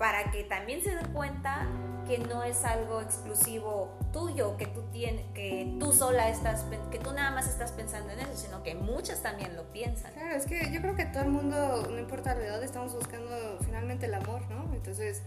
para 0.02 0.32
que 0.32 0.42
también 0.42 0.82
se 0.82 0.96
den 0.96 1.12
cuenta 1.12 1.64
que 2.08 2.18
no 2.18 2.42
es 2.42 2.64
algo 2.64 3.00
exclusivo 3.00 3.96
tuyo, 4.12 4.56
que 4.56 4.66
tú 4.66 4.82
tienes, 4.90 5.24
que 5.32 5.76
tú 5.78 5.92
sola 5.92 6.28
estás, 6.28 6.64
que 6.90 6.98
tú 6.98 7.12
nada 7.12 7.30
más 7.30 7.46
estás 7.46 7.70
pensando 7.70 8.10
en 8.10 8.18
eso, 8.18 8.34
sino 8.34 8.64
que 8.64 8.74
muchas 8.74 9.22
también 9.22 9.54
lo 9.54 9.62
piensan. 9.70 10.12
Claro, 10.14 10.34
es 10.34 10.46
que 10.46 10.72
yo 10.72 10.80
creo 10.80 10.96
que 10.96 11.04
todo 11.04 11.22
el 11.22 11.28
mundo, 11.28 11.86
no 11.88 11.96
importa 12.00 12.34
la 12.34 12.44
edad, 12.44 12.62
estamos 12.64 12.92
buscando 12.96 13.30
finalmente 13.64 14.06
el 14.06 14.14
amor, 14.14 14.42
¿no? 14.50 14.74
Entonces, 14.74 15.22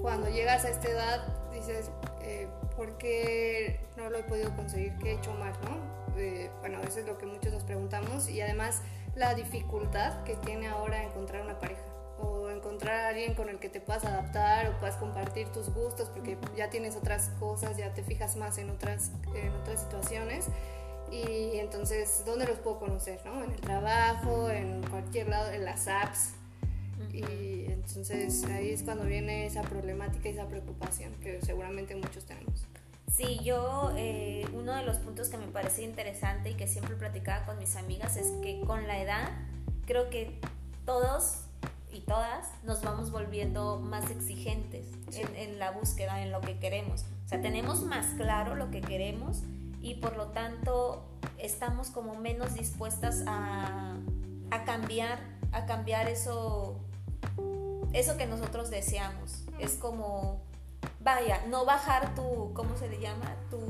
cuando 0.00 0.30
llegas 0.30 0.64
a 0.64 0.70
esta 0.70 0.88
edad, 0.88 1.50
dices, 1.52 1.90
eh, 2.22 2.48
¿por 2.76 2.96
qué 2.96 3.78
no 3.98 4.08
lo 4.08 4.16
he 4.16 4.22
podido 4.22 4.56
conseguir? 4.56 4.96
¿Qué 5.02 5.10
he 5.10 5.14
hecho 5.16 5.34
mal, 5.34 5.52
no? 5.64 6.16
Eh, 6.18 6.50
bueno, 6.60 6.80
eso 6.80 7.00
es 7.00 7.06
lo 7.06 7.18
que 7.18 7.26
muchos 7.26 7.52
nos 7.52 7.64
preguntamos 7.64 8.30
y 8.30 8.40
además 8.40 8.80
la 9.16 9.34
dificultad 9.34 10.24
que 10.24 10.34
tiene 10.36 10.68
ahora 10.68 11.02
encontrar 11.02 11.42
una 11.42 11.58
pareja 11.58 11.93
encontrar 12.74 13.04
a 13.04 13.08
alguien 13.08 13.34
con 13.34 13.48
el 13.48 13.58
que 13.58 13.68
te 13.68 13.80
puedas 13.80 14.04
adaptar 14.04 14.68
o 14.68 14.80
puedas 14.80 14.96
compartir 14.96 15.46
tus 15.48 15.70
gustos 15.70 16.08
porque 16.08 16.36
ya 16.56 16.70
tienes 16.70 16.96
otras 16.96 17.30
cosas, 17.38 17.76
ya 17.76 17.94
te 17.94 18.02
fijas 18.02 18.36
más 18.36 18.58
en 18.58 18.70
otras, 18.70 19.12
en 19.34 19.50
otras 19.50 19.82
situaciones. 19.82 20.46
Y 21.12 21.58
entonces, 21.58 22.24
¿dónde 22.26 22.46
los 22.46 22.58
puedo 22.58 22.80
conocer? 22.80 23.20
¿no? 23.24 23.44
En 23.44 23.52
el 23.52 23.60
trabajo, 23.60 24.50
en 24.50 24.82
cualquier 24.88 25.28
lado, 25.28 25.52
en 25.52 25.64
las 25.64 25.86
apps. 25.86 26.32
Y 27.12 27.66
entonces 27.66 28.44
ahí 28.44 28.70
es 28.70 28.82
cuando 28.82 29.04
viene 29.04 29.46
esa 29.46 29.62
problemática 29.62 30.28
y 30.28 30.32
esa 30.32 30.48
preocupación 30.48 31.12
que 31.20 31.40
seguramente 31.42 31.94
muchos 31.94 32.24
tenemos. 32.24 32.66
Sí, 33.12 33.38
yo 33.44 33.92
eh, 33.96 34.44
uno 34.52 34.74
de 34.74 34.82
los 34.82 34.96
puntos 34.96 35.28
que 35.28 35.36
me 35.36 35.46
parece 35.46 35.82
interesante 35.82 36.50
y 36.50 36.54
que 36.54 36.66
siempre 36.66 36.96
platicaba 36.96 37.46
con 37.46 37.58
mis 37.58 37.76
amigas 37.76 38.16
es 38.16 38.26
que 38.42 38.60
con 38.66 38.88
la 38.88 39.00
edad 39.00 39.30
creo 39.86 40.10
que 40.10 40.40
todos 40.84 41.43
y 41.94 42.00
todas 42.00 42.48
nos 42.64 42.82
vamos 42.82 43.10
volviendo 43.10 43.78
más 43.78 44.10
exigentes 44.10 44.86
en, 45.12 45.58
la 45.58 45.70
búsqueda, 45.70 46.22
en 46.22 46.32
lo 46.32 46.40
que 46.40 46.58
queremos. 46.58 47.04
O 47.24 47.28
sea, 47.28 47.40
tenemos 47.40 47.82
más 47.82 48.06
claro 48.16 48.56
lo 48.56 48.70
que 48.70 48.80
queremos 48.80 49.42
y 49.80 49.94
por 49.94 50.16
lo 50.16 50.26
tanto 50.28 51.04
estamos 51.38 51.90
como 51.90 52.16
menos 52.16 52.54
dispuestas 52.54 53.22
a, 53.26 53.96
a 54.50 54.64
cambiar, 54.64 55.18
a 55.52 55.66
cambiar 55.66 56.08
eso, 56.08 56.80
eso 57.92 58.16
que 58.16 58.26
nosotros 58.26 58.70
deseamos. 58.70 59.44
Es 59.60 59.74
como, 59.74 60.42
vaya, 61.00 61.46
no 61.46 61.64
bajar 61.64 62.14
tu, 62.16 62.52
¿cómo 62.54 62.76
se 62.76 62.88
le 62.88 62.98
llama? 63.00 63.36
Tu, 63.50 63.60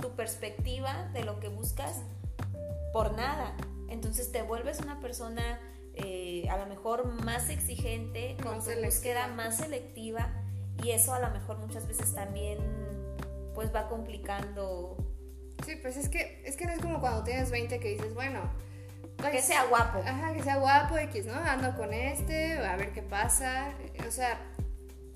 tu 0.00 0.10
perspectiva 0.10 1.08
de 1.12 1.24
lo 1.24 1.40
que 1.40 1.48
buscas 1.48 2.02
por 2.92 3.16
nada. 3.16 3.56
Entonces 3.88 4.30
te 4.30 4.42
vuelves 4.42 4.78
una 4.78 5.00
persona 5.00 5.58
eh, 5.94 6.46
a 6.50 6.56
lo 6.56 6.66
mejor 6.66 7.06
más 7.24 7.48
exigente, 7.50 8.36
con 8.42 8.56
más 8.56 8.64
tu 8.64 8.70
búsqueda 8.82 9.26
más 9.28 9.58
selectiva 9.58 10.28
y 10.82 10.90
eso 10.90 11.12
a 11.12 11.20
lo 11.20 11.30
mejor 11.30 11.58
muchas 11.58 11.86
veces 11.86 12.14
también 12.14 12.58
pues 13.54 13.74
va 13.74 13.88
complicando. 13.88 14.96
Sí, 15.66 15.76
pues 15.76 15.96
es 15.96 16.08
que, 16.08 16.42
es 16.44 16.56
que 16.56 16.64
no 16.64 16.72
es 16.72 16.78
como 16.78 17.00
cuando 17.00 17.22
tienes 17.22 17.50
20 17.50 17.78
que 17.80 17.88
dices, 17.90 18.14
bueno, 18.14 18.40
pues, 19.16 19.30
que 19.30 19.42
sea 19.42 19.64
guapo. 19.66 19.98
Ajá, 20.06 20.32
que 20.32 20.42
sea 20.42 20.56
guapo, 20.56 20.96
X, 20.96 21.26
¿no? 21.26 21.34
Ando 21.34 21.76
con 21.76 21.92
este, 21.92 22.58
a 22.58 22.76
ver 22.76 22.92
qué 22.92 23.02
pasa. 23.02 23.74
O 24.08 24.10
sea, 24.10 24.40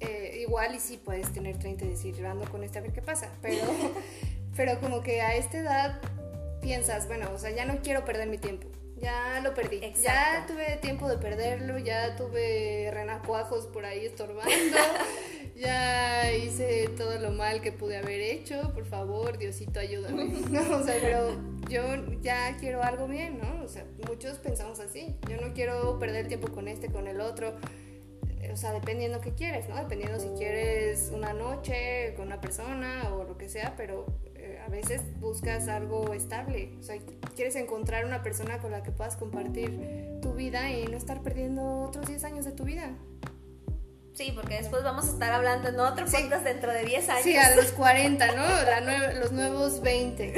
eh, 0.01 0.41
igual 0.43 0.75
y 0.75 0.81
sí 0.81 1.01
puedes 1.03 1.33
tener 1.33 1.59
30 1.59 1.87
y 1.87 1.89
decir, 1.89 2.27
ando 2.27 2.51
con 2.51 2.63
este, 2.63 2.79
a 2.79 2.83
ver 2.83 2.93
qué 2.93 3.01
pasa. 3.01 3.31
Pero, 3.41 3.65
pero 4.57 4.79
como 4.81 5.03
que 5.03 5.23
a 5.23 5.35
esta 5.37 5.59
edad 5.59 6.01
piensas, 6.61 7.07
bueno, 7.07 7.31
o 7.33 7.39
sea, 7.39 7.51
ya 7.51 7.65
no 7.65 7.79
quiero 7.81 8.05
perder 8.05 8.29
mi 8.29 8.39
tiempo 8.39 8.69
ya 8.97 9.41
lo 9.43 9.55
perdí. 9.55 9.81
Ya 10.03 10.45
tuve 10.47 10.79
tiempo 10.81 11.09
de 11.09 11.19
perderlo, 11.19 11.79
ya 11.79 12.17
tuve 12.17 12.91
renacuajos 12.93 13.67
por 13.67 13.85
ahí 13.85 14.07
estorbando, 14.07 14.51
ya 15.57 16.33
hice 16.33 16.89
todo 16.97 17.19
lo 17.19 17.31
mal 17.33 17.61
que 17.61 17.73
pude 17.73 17.97
haber 17.97 18.21
hecho, 18.21 18.73
por 18.75 18.87
favor, 18.87 19.39
Diosito, 19.39 19.81
ayúdame. 19.81 20.25
o 20.71 20.83
sea, 20.83 20.97
pero 21.01 21.37
yo 21.69 21.83
ya 22.23 22.57
quiero 22.59 22.83
algo 22.83 23.07
bien, 23.07 23.39
¿no? 23.39 23.65
O 23.65 23.69
sea, 23.69 23.85
muchos 24.07 24.39
pensamos 24.39 24.81
así, 24.81 25.17
yo 25.29 25.37
no 25.39 25.53
quiero 25.53 25.99
perder 25.99 26.29
tiempo 26.29 26.49
con 26.49 26.69
este, 26.69 26.89
con 26.89 27.07
el 27.09 27.21
otro. 27.21 27.55
O 28.53 28.57
sea, 28.57 28.73
dependiendo 28.73 29.23
qué 29.23 29.33
quieres, 29.33 29.69
¿no? 29.71 29.77
Dependiendo 29.77 30.21
si 30.21 30.29
quieres 30.37 31.11
una 31.15 31.33
noche 31.33 32.13
con 32.15 32.27
una 32.27 32.43
persona 32.43 33.09
o 33.15 33.25
lo 33.25 33.39
que 33.39 33.49
sea, 33.49 33.75
pero 33.75 34.07
a 34.65 34.69
veces 34.69 35.03
buscas 35.21 35.69
algo 35.69 36.15
estable, 36.15 36.71
o 36.81 36.83
sea, 36.83 36.97
quieres 37.35 37.57
encontrar 37.57 38.05
una 38.05 38.23
persona 38.23 38.59
con 38.59 38.71
la 38.71 38.83
que 38.83 38.91
puedas 38.91 39.17
compartir 39.17 40.19
tu 40.23 40.35
vida 40.35 40.71
y 40.71 40.87
no 40.87 40.97
estar 40.97 41.21
perdiendo 41.23 41.83
otros 41.83 42.07
10 42.07 42.25
años 42.25 42.45
de 42.45 42.53
tu 42.53 42.65
vida. 42.65 42.93
Sí, 44.15 44.33
porque 44.33 44.55
después 44.55 44.85
vamos 44.85 45.07
a 45.09 45.11
estar 45.11 45.33
hablando 45.33 45.69
en 45.69 45.81
otro 45.81 46.07
podcast 46.07 46.45
dentro 46.45 46.73
de 46.73 46.85
10 46.85 47.09
años. 47.09 47.23
Sí, 47.25 47.37
a 47.37 47.57
los 47.57 47.73
40, 47.73 48.27
¿no? 48.33 48.45
los 49.21 49.33
nuevos 49.33 49.81
20. 49.81 50.35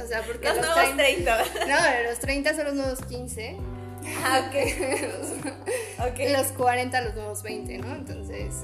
O 0.00 0.06
sea, 0.06 0.22
porque 0.22 0.48
los, 0.48 0.58
nuevos 0.58 0.96
30. 0.96 1.38
No, 1.66 2.08
los 2.08 2.20
30 2.20 2.54
son 2.54 2.64
los 2.66 2.74
nuevos 2.74 3.04
15. 3.06 3.56
Ah, 4.24 4.48
ok. 4.48 6.08
okay. 6.12 6.32
Los 6.32 6.46
40, 6.52 7.00
los 7.00 7.14
nuevos 7.16 7.42
20, 7.42 7.78
¿no? 7.78 7.96
Entonces, 7.96 8.54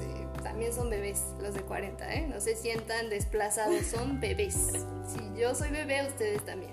también 0.46 0.72
son 0.72 0.88
bebés 0.88 1.24
los 1.40 1.54
de 1.54 1.62
40, 1.62 2.14
¿eh? 2.14 2.28
No 2.28 2.40
se 2.40 2.54
sientan 2.54 3.10
desplazados, 3.10 3.84
son 3.86 4.20
bebés. 4.20 4.54
Si 5.08 5.40
yo 5.40 5.54
soy 5.56 5.70
bebé, 5.70 6.06
ustedes 6.06 6.44
también. 6.44 6.72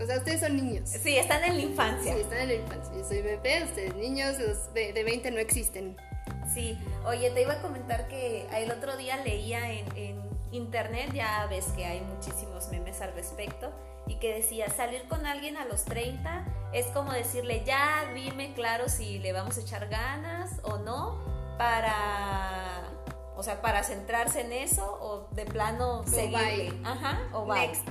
O 0.00 0.06
sea, 0.06 0.18
ustedes 0.18 0.40
son 0.40 0.56
niños. 0.56 0.88
Sí, 0.88 1.16
están 1.16 1.42
en 1.42 1.56
la 1.56 1.62
infancia. 1.62 2.14
Sí, 2.14 2.20
están 2.20 2.38
en 2.38 2.48
la 2.48 2.54
infancia. 2.54 2.92
Yo 2.96 3.04
soy 3.04 3.22
bebé, 3.22 3.64
ustedes 3.64 3.96
niños, 3.96 4.38
los 4.38 4.72
de, 4.72 4.92
20 4.92 5.32
no 5.32 5.40
existen. 5.40 5.96
Sí, 6.54 6.78
oye, 7.04 7.30
te 7.30 7.42
iba 7.42 7.54
a 7.54 7.62
comentar 7.62 8.06
que 8.06 8.46
el 8.54 8.70
otro 8.70 8.96
día 8.96 9.16
leía 9.24 9.72
en, 9.72 9.96
en 9.96 10.22
internet, 10.52 11.10
ya 11.12 11.46
ves 11.50 11.66
que 11.76 11.84
hay 11.84 12.00
muchísimos 12.02 12.68
memes 12.68 13.00
al 13.00 13.12
respecto, 13.14 13.72
y 14.06 14.14
que 14.20 14.32
decía, 14.32 14.70
salir 14.70 15.02
con 15.08 15.26
alguien 15.26 15.56
a 15.56 15.64
los 15.64 15.84
30 15.84 16.44
es 16.72 16.86
como 16.86 17.12
decirle, 17.12 17.64
ya 17.66 18.10
dime 18.14 18.54
claro 18.54 18.88
si 18.88 19.18
le 19.18 19.32
vamos 19.32 19.58
a 19.58 19.60
echar 19.60 19.88
ganas 19.88 20.52
o 20.62 20.78
no 20.78 21.18
para, 21.58 22.84
o 23.38 23.42
sea, 23.44 23.62
para 23.62 23.84
centrarse 23.84 24.40
en 24.40 24.52
eso 24.52 24.98
o 25.00 25.32
de 25.32 25.46
plano 25.46 26.04
seguirle. 26.06 26.72
Ajá, 26.84 27.28
o 27.32 27.54
Next. 27.54 27.88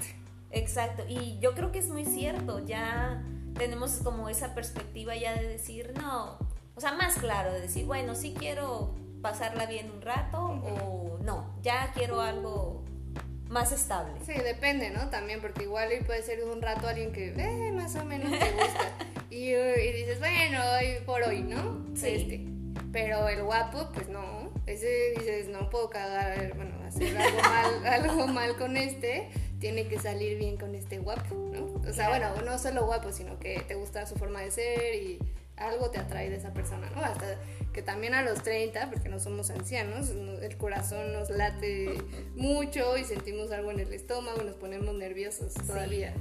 Exacto, 0.51 1.03
y 1.07 1.39
yo 1.39 1.53
creo 1.55 1.71
que 1.71 1.79
es 1.79 1.87
muy 1.87 2.03
cierto, 2.03 2.65
ya 2.65 3.23
tenemos 3.55 3.99
como 4.03 4.27
esa 4.27 4.53
perspectiva 4.53 5.15
ya 5.15 5.35
de 5.35 5.47
decir, 5.47 5.93
no, 5.97 6.37
o 6.75 6.81
sea, 6.81 6.93
más 6.93 7.15
claro, 7.15 7.53
de 7.53 7.61
decir, 7.61 7.85
bueno, 7.85 8.13
sí 8.13 8.35
quiero 8.37 8.93
pasarla 9.21 9.65
bien 9.65 9.89
un 9.89 10.01
rato 10.01 10.37
o 10.39 11.17
no, 11.23 11.55
ya 11.61 11.91
quiero 11.93 12.21
algo 12.21 12.83
más 13.49 13.71
estable. 13.71 14.13
Sí, 14.25 14.33
depende, 14.33 14.89
¿no? 14.89 15.09
También, 15.09 15.39
porque 15.41 15.63
igual 15.63 15.89
puede 16.05 16.23
ser 16.23 16.43
un 16.43 16.61
rato 16.61 16.87
alguien 16.87 17.13
que 17.13 17.33
eh, 17.37 17.71
más 17.71 17.95
o 17.95 18.03
menos 18.03 18.31
te 18.31 18.51
gusta. 18.51 18.91
y, 19.29 19.53
y, 19.53 19.91
dices, 19.93 20.19
bueno, 20.19 20.59
hoy 20.73 21.05
por 21.05 21.23
hoy, 21.23 21.41
¿no? 21.41 21.85
Sí. 21.95 22.09
Este. 22.09 22.45
Pero 22.91 23.27
el 23.27 23.43
guapo, 23.43 23.89
pues 23.93 24.09
no. 24.09 24.46
Ese 24.67 25.13
dices, 25.17 25.47
no 25.47 25.69
puedo 25.69 25.89
cagar, 25.89 26.53
bueno, 26.55 26.75
hacer 26.85 27.17
algo 27.17 27.41
mal, 27.41 27.85
algo 27.85 28.27
mal 28.27 28.57
con 28.57 28.77
este. 28.77 29.29
Tiene 29.59 29.87
que 29.87 29.97
salir 29.97 30.37
bien 30.37 30.57
con 30.57 30.75
este 30.75 30.99
guapo, 30.99 31.33
¿no? 31.33 31.89
O 31.89 31.93
sea, 31.93 32.09
bueno, 32.09 32.29
no 32.45 32.59
solo 32.59 32.85
guapo, 32.85 33.11
sino 33.11 33.39
que 33.39 33.61
te 33.61 33.73
gusta 33.73 34.05
su 34.05 34.15
forma 34.15 34.41
de 34.41 34.51
ser 34.51 34.95
y 34.95 35.19
algo 35.55 35.89
te 35.89 35.99
atrae 35.99 36.29
de 36.29 36.35
esa 36.35 36.53
persona, 36.53 36.89
¿no? 36.95 37.01
Hasta 37.01 37.39
que 37.73 37.81
también 37.81 38.13
a 38.13 38.21
los 38.21 38.43
30, 38.43 38.89
porque 38.91 39.09
no 39.09 39.19
somos 39.19 39.49
ancianos, 39.49 40.09
el 40.09 40.57
corazón 40.57 41.13
nos 41.13 41.29
late 41.29 41.97
mucho 42.35 42.97
y 42.97 43.03
sentimos 43.03 43.51
algo 43.51 43.71
en 43.71 43.79
el 43.79 43.93
estómago 43.93 44.41
y 44.41 44.45
nos 44.45 44.55
ponemos 44.55 44.93
nerviosos 44.95 45.53
todavía. 45.53 46.13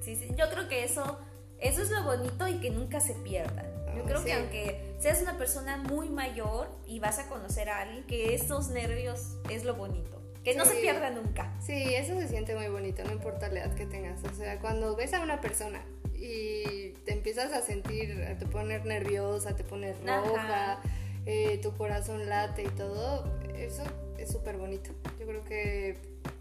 Sí, 0.00 0.16
sí, 0.16 0.28
yo 0.36 0.48
creo 0.50 0.68
que 0.68 0.84
eso, 0.84 1.18
eso 1.58 1.82
es 1.82 1.90
lo 1.90 2.04
bonito 2.04 2.48
y 2.48 2.58
que 2.58 2.70
nunca 2.70 3.00
se 3.00 3.14
pierda. 3.14 3.75
Yo 3.96 4.04
creo 4.04 4.24
que 4.24 4.32
aunque 4.32 4.94
seas 4.98 5.22
una 5.22 5.36
persona 5.38 5.76
muy 5.76 6.08
mayor 6.08 6.68
y 6.86 6.98
vas 6.98 7.18
a 7.18 7.28
conocer 7.28 7.68
a 7.68 7.80
alguien, 7.80 8.04
que 8.04 8.34
esos 8.34 8.68
nervios 8.68 9.38
es 9.50 9.64
lo 9.64 9.74
bonito. 9.74 10.22
Que 10.44 10.54
no 10.54 10.64
se 10.64 10.76
pierda 10.76 11.10
nunca. 11.10 11.52
Sí, 11.60 11.72
eso 11.72 12.14
se 12.20 12.28
siente 12.28 12.54
muy 12.54 12.68
bonito, 12.68 13.02
no 13.02 13.10
importa 13.10 13.48
la 13.48 13.64
edad 13.64 13.74
que 13.74 13.84
tengas. 13.84 14.22
O 14.22 14.34
sea, 14.34 14.60
cuando 14.60 14.94
ves 14.94 15.12
a 15.12 15.20
una 15.20 15.40
persona 15.40 15.82
y 16.14 16.90
te 17.04 17.14
empiezas 17.14 17.52
a 17.52 17.62
sentir, 17.62 18.22
a 18.22 18.38
te 18.38 18.46
poner 18.46 18.86
nerviosa, 18.86 19.56
te 19.56 19.64
pones 19.64 19.96
roja, 20.04 20.78
eh, 21.24 21.58
tu 21.60 21.76
corazón 21.76 22.28
late 22.28 22.62
y 22.62 22.68
todo, 22.68 23.24
eso 23.56 23.82
es 24.18 24.30
súper 24.30 24.56
bonito. 24.56 24.90
Yo 25.18 25.26
creo 25.26 25.44
que 25.44 25.98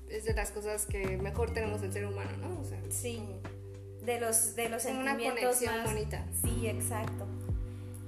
es 0.09 0.25
de 0.25 0.33
las 0.33 0.51
cosas 0.51 0.85
que 0.85 1.17
mejor 1.17 1.51
tenemos 1.51 1.81
el 1.81 1.91
ser 1.91 2.05
humano, 2.05 2.31
¿no? 2.37 2.63
sí. 2.89 3.23
De 4.03 4.19
los, 4.19 4.55
de 4.55 4.69
los 4.69 4.83
sentimientos 4.83 5.61
una 5.61 5.77
más, 5.77 5.85
bonita. 5.85 6.27
Sí, 6.43 6.67
exacto. 6.67 7.25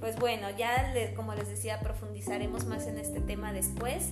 Pues 0.00 0.16
bueno, 0.16 0.48
ya 0.56 0.92
como 1.16 1.34
les 1.34 1.48
decía, 1.48 1.80
profundizaremos 1.80 2.66
más 2.66 2.86
en 2.86 2.98
este 2.98 3.20
tema 3.20 3.52
después. 3.52 4.10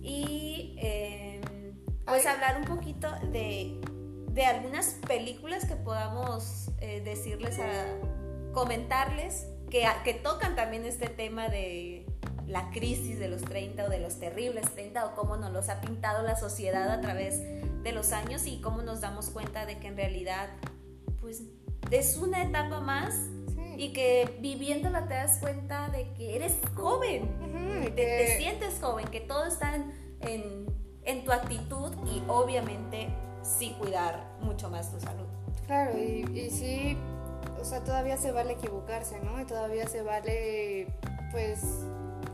Y 0.00 0.76
em, 0.78 1.40
pues 2.04 2.26
hablar 2.26 2.58
un 2.58 2.64
poquito 2.64 3.08
de 3.32 3.80
de 4.34 4.44
algunas 4.44 4.96
películas 5.06 5.64
que 5.64 5.76
podamos 5.76 6.70
eh, 6.80 7.00
decirles 7.04 7.60
a 7.60 7.86
comentarles 8.52 9.46
que, 9.70 9.86
que 10.02 10.12
tocan 10.12 10.56
también 10.56 10.84
este 10.84 11.08
tema 11.08 11.48
de 11.48 12.04
la 12.44 12.70
crisis 12.70 13.20
de 13.20 13.28
los 13.28 13.42
30 13.42 13.84
o 13.84 13.88
de 13.88 14.00
los 14.00 14.18
terribles 14.18 14.68
30 14.72 15.06
o 15.06 15.14
cómo 15.14 15.36
nos 15.36 15.52
los 15.52 15.68
ha 15.68 15.80
pintado 15.80 16.24
la 16.24 16.34
sociedad 16.34 16.90
a 16.90 17.00
través 17.00 17.40
de 17.84 17.92
los 17.92 18.12
años 18.12 18.46
y 18.46 18.60
cómo 18.60 18.82
nos 18.82 19.00
damos 19.00 19.30
cuenta 19.30 19.66
de 19.66 19.78
que 19.78 19.86
en 19.86 19.96
realidad 19.96 20.48
pues 21.20 21.44
es 21.92 22.16
una 22.16 22.42
etapa 22.42 22.80
más 22.80 23.14
y 23.78 23.92
que 23.92 24.36
viviéndola 24.40 25.06
te 25.06 25.14
das 25.14 25.38
cuenta 25.38 25.88
de 25.88 26.12
que 26.14 26.36
eres 26.36 26.54
joven, 26.74 27.28
te, 27.94 28.38
sientes 28.38 28.78
joven, 28.80 29.06
que 29.08 29.20
todo 29.20 29.46
está 29.46 29.74
en, 29.74 30.66
en 31.04 31.24
tu 31.24 31.32
actitud 31.32 31.92
y 32.06 32.22
obviamente 32.28 33.08
sí 33.42 33.74
cuidar 33.78 34.24
mucho 34.40 34.70
más 34.70 34.90
tu 34.90 35.00
salud. 35.00 35.26
Claro, 35.66 35.98
y, 35.98 36.24
y 36.34 36.50
sí, 36.50 36.96
o 37.60 37.64
sea, 37.64 37.82
todavía 37.82 38.16
se 38.16 38.32
vale 38.32 38.54
equivocarse, 38.54 39.20
¿no? 39.20 39.40
Y 39.40 39.44
todavía 39.44 39.86
se 39.86 40.02
vale, 40.02 40.88
pues, 41.30 41.60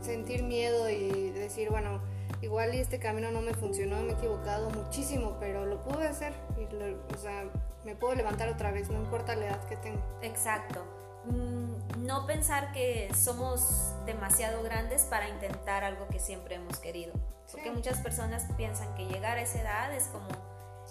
sentir 0.01 0.43
miedo 0.43 0.89
y 0.89 1.29
decir, 1.31 1.69
bueno, 1.69 2.01
igual 2.41 2.75
y 2.75 2.79
este 2.79 2.99
camino 2.99 3.31
no 3.31 3.41
me 3.41 3.53
funcionó, 3.53 4.01
me 4.01 4.11
he 4.11 4.13
equivocado 4.13 4.69
muchísimo, 4.71 5.37
pero 5.39 5.65
lo 5.65 5.81
pude 5.83 6.07
hacer. 6.07 6.33
Y 6.57 6.65
o 7.13 7.17
sea, 7.17 7.45
me 7.85 7.95
puedo 7.95 8.15
levantar 8.15 8.49
otra 8.49 8.71
vez, 8.71 8.89
no 8.89 8.97
importa 8.97 9.35
la 9.35 9.47
edad 9.47 9.65
que 9.67 9.77
tengo. 9.77 10.01
Exacto. 10.21 10.83
Mm, 11.25 12.05
no 12.05 12.25
pensar 12.25 12.71
que 12.71 13.11
somos 13.13 13.93
demasiado 14.05 14.63
grandes 14.63 15.03
para 15.03 15.29
intentar 15.29 15.83
algo 15.83 16.07
que 16.07 16.19
siempre 16.19 16.55
hemos 16.55 16.79
querido. 16.79 17.13
Porque 17.51 17.71
muchas 17.71 17.99
personas 17.99 18.45
piensan 18.55 18.93
que 18.95 19.05
llegar 19.05 19.37
a 19.37 19.41
esa 19.41 19.61
edad 19.61 19.93
es 19.93 20.05
como 20.05 20.27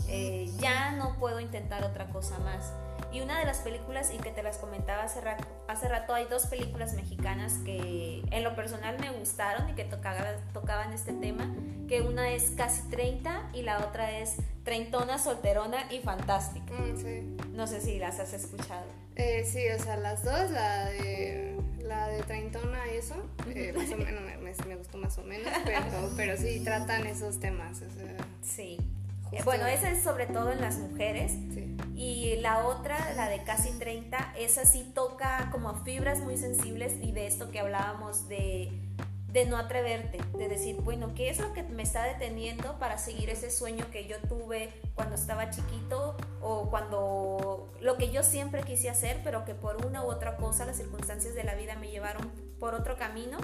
eh, 0.09 0.51
ya 0.59 0.93
no 0.93 1.17
puedo 1.19 1.41
intentar 1.41 1.85
otra 1.85 2.09
cosa 2.09 2.39
más. 2.41 2.73
Y 3.13 3.21
una 3.23 3.39
de 3.39 3.45
las 3.45 3.59
películas, 3.59 4.13
y 4.15 4.19
que 4.19 4.31
te 4.31 4.43
las 4.43 4.59
comentaba 4.59 5.03
hace 5.03 5.21
rato, 5.21 5.45
hace 5.67 5.89
rato 5.89 6.15
hay 6.15 6.27
dos 6.27 6.47
películas 6.47 6.95
mexicanas 6.95 7.55
que 7.65 8.23
en 8.31 8.45
lo 8.45 8.55
personal 8.55 8.99
me 9.01 9.11
gustaron 9.11 9.69
y 9.69 9.73
que 9.73 9.85
tocaban 9.85 10.93
este 10.93 11.13
tema, 11.15 11.53
que 11.89 12.03
una 12.03 12.31
es 12.31 12.51
Casi 12.53 12.89
30 12.89 13.51
y 13.53 13.63
la 13.63 13.79
otra 13.79 14.19
es 14.19 14.37
Treintona, 14.63 15.19
Solterona 15.19 15.91
y 15.93 16.01
Fantástica. 16.01 16.75
Mm, 16.75 17.57
no 17.57 17.67
sé 17.67 17.81
si 17.81 17.99
las 17.99 18.21
has 18.21 18.33
escuchado. 18.33 19.00
Eh, 19.21 19.45
sí, 19.45 19.69
o 19.69 19.79
sea, 19.79 19.97
las 19.97 20.25
dos, 20.25 20.51
la 20.51 20.87
de, 20.87 21.55
la 21.83 22.09
de 22.09 22.23
Treintona 22.23 22.91
y 22.91 22.97
eso, 22.97 23.17
eh, 23.55 23.75
más 23.77 23.91
o 23.93 23.97
menos 23.99 24.23
me, 24.67 24.77
gustó 24.77 24.97
más 24.97 25.19
o 25.19 25.23
menos, 25.23 25.53
pero, 25.65 26.11
pero 26.17 26.37
sí 26.39 26.61
tratan 26.65 27.07
esos 27.07 27.39
temas. 27.39 27.83
Sí. 28.41 28.79
Bueno, 29.45 29.67
esa 29.67 29.91
es 29.91 30.03
sobre 30.03 30.27
todo 30.27 30.51
en 30.51 30.63
las 30.63 30.79
mujeres. 30.79 31.33
Y 31.95 32.37
la 32.37 32.67
otra, 32.67 33.13
la 33.15 33.29
de 33.29 33.43
casi 33.43 33.71
30, 33.79 34.35
esa 34.39 34.65
sí 34.65 34.91
toca 34.95 35.51
como 35.53 35.75
fibras 35.85 36.21
muy 36.21 36.39
sensibles 36.39 36.95
y 37.03 37.13
de 37.13 37.27
esto 37.27 37.51
que 37.51 37.61
hablábamos 37.61 38.27
de, 38.27 38.73
de 39.33 39.45
no 39.45 39.57
atreverte, 39.57 40.19
de 40.37 40.49
decir, 40.49 40.77
bueno, 40.77 41.13
¿qué 41.15 41.31
es 41.31 41.39
lo 41.39 41.53
que 41.53 41.63
me 41.63 41.83
está 41.83 42.05
deteniendo 42.05 42.79
para 42.79 42.99
seguir 42.99 43.29
ese 43.29 43.51
sueño 43.51 43.85
que 43.93 44.07
yo 44.07 44.17
tuve 44.29 44.73
cuando 44.95 45.15
estaba 45.15 45.51
chiquito 45.51 46.17
o 46.41 46.60
lo 47.91 47.97
que 47.97 48.13
yo 48.13 48.23
siempre 48.23 48.63
quise 48.63 48.89
hacer, 48.89 49.21
pero 49.25 49.45
que 49.45 49.53
por 49.53 49.85
una 49.85 50.05
u 50.05 50.09
otra 50.09 50.37
cosa 50.37 50.65
las 50.65 50.77
circunstancias 50.77 51.35
de 51.35 51.43
la 51.43 51.57
vida 51.57 51.75
me 51.75 51.91
llevaron 51.91 52.31
por 52.61 52.77
otro 52.77 52.97
camino 52.97 53.37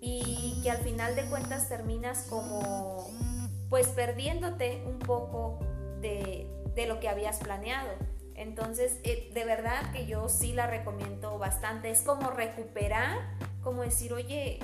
y 0.00 0.58
que 0.62 0.70
al 0.70 0.78
final 0.78 1.14
de 1.16 1.26
cuentas 1.26 1.68
terminas 1.68 2.24
como 2.30 3.10
pues 3.68 3.88
perdiéndote 3.88 4.82
un 4.86 4.98
poco 4.98 5.58
de, 6.00 6.48
lo 6.88 6.98
que 6.98 7.10
habías 7.10 7.40
planeado. 7.40 7.90
Entonces, 8.36 8.98
eh, 9.02 9.30
de 9.34 9.44
verdad 9.44 9.92
que 9.92 10.06
yo 10.06 10.30
sí 10.30 10.54
la 10.54 10.66
recomiendo 10.66 11.38
bastante. 11.38 11.90
Es 11.90 12.00
como 12.00 12.30
recuperar, 12.30 13.18
como 13.62 13.82
decir, 13.82 14.14
oye, 14.14 14.60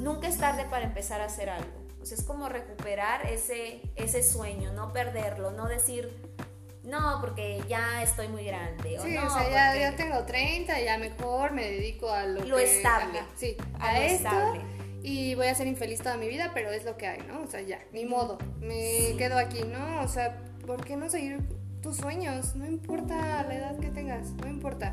nunca 0.00 0.26
es 0.26 0.36
tarde 0.36 0.66
para 0.68 0.84
empezar 0.84 1.20
a 1.20 1.26
hacer 1.26 1.48
algo. 1.48 1.70
O 2.02 2.04
sea, 2.04 2.18
es 2.18 2.24
como 2.24 2.48
recuperar 2.48 3.24
ese, 3.26 3.82
ese 3.94 4.24
sueño, 4.24 4.72
no 4.72 4.92
perderlo, 4.92 5.52
no 5.52 5.68
decir, 5.68 6.29
no, 6.84 7.18
porque 7.20 7.62
ya 7.68 8.02
estoy 8.02 8.28
muy 8.28 8.44
grande. 8.44 8.98
O 8.98 9.02
sí, 9.02 9.16
o 9.16 9.30
sea, 9.30 9.74
ya, 9.74 9.96
tengo 9.96 10.24
30, 10.24 10.80
ya 10.80 10.98
mejor 10.98 11.52
me 11.52 11.70
dedico 11.70 12.10
a 12.10 12.24
lo, 12.24 12.44
lo 12.44 12.58
estable. 12.58 13.20
sí, 13.36 13.56
a, 13.78 14.00
esto. 14.00 14.28
Estable 14.28 14.80
y 15.02 15.34
voy 15.34 15.46
a 15.46 15.54
ser 15.54 15.66
infeliz 15.66 16.00
toda 16.00 16.16
mi 16.16 16.28
vida, 16.28 16.50
pero 16.54 16.70
es 16.70 16.84
lo 16.84 16.96
que 16.96 17.06
hay, 17.06 17.22
¿no? 17.26 17.42
O 17.42 17.46
sea, 17.46 17.62
ya, 17.62 17.80
ni 17.92 18.04
modo, 18.04 18.38
me 18.60 19.14
quedo 19.16 19.38
aquí, 19.38 19.62
¿no? 19.62 20.02
O 20.02 20.08
sea, 20.08 20.38
¿por 20.66 20.84
qué 20.84 20.96
no 20.96 21.08
seguir 21.08 21.40
tus 21.82 21.96
sueños? 21.96 22.54
No 22.54 22.66
importa 22.66 23.42
la 23.44 23.54
edad 23.54 23.78
que 23.78 23.88
tengas, 23.88 24.32
no 24.32 24.48
importa. 24.48 24.92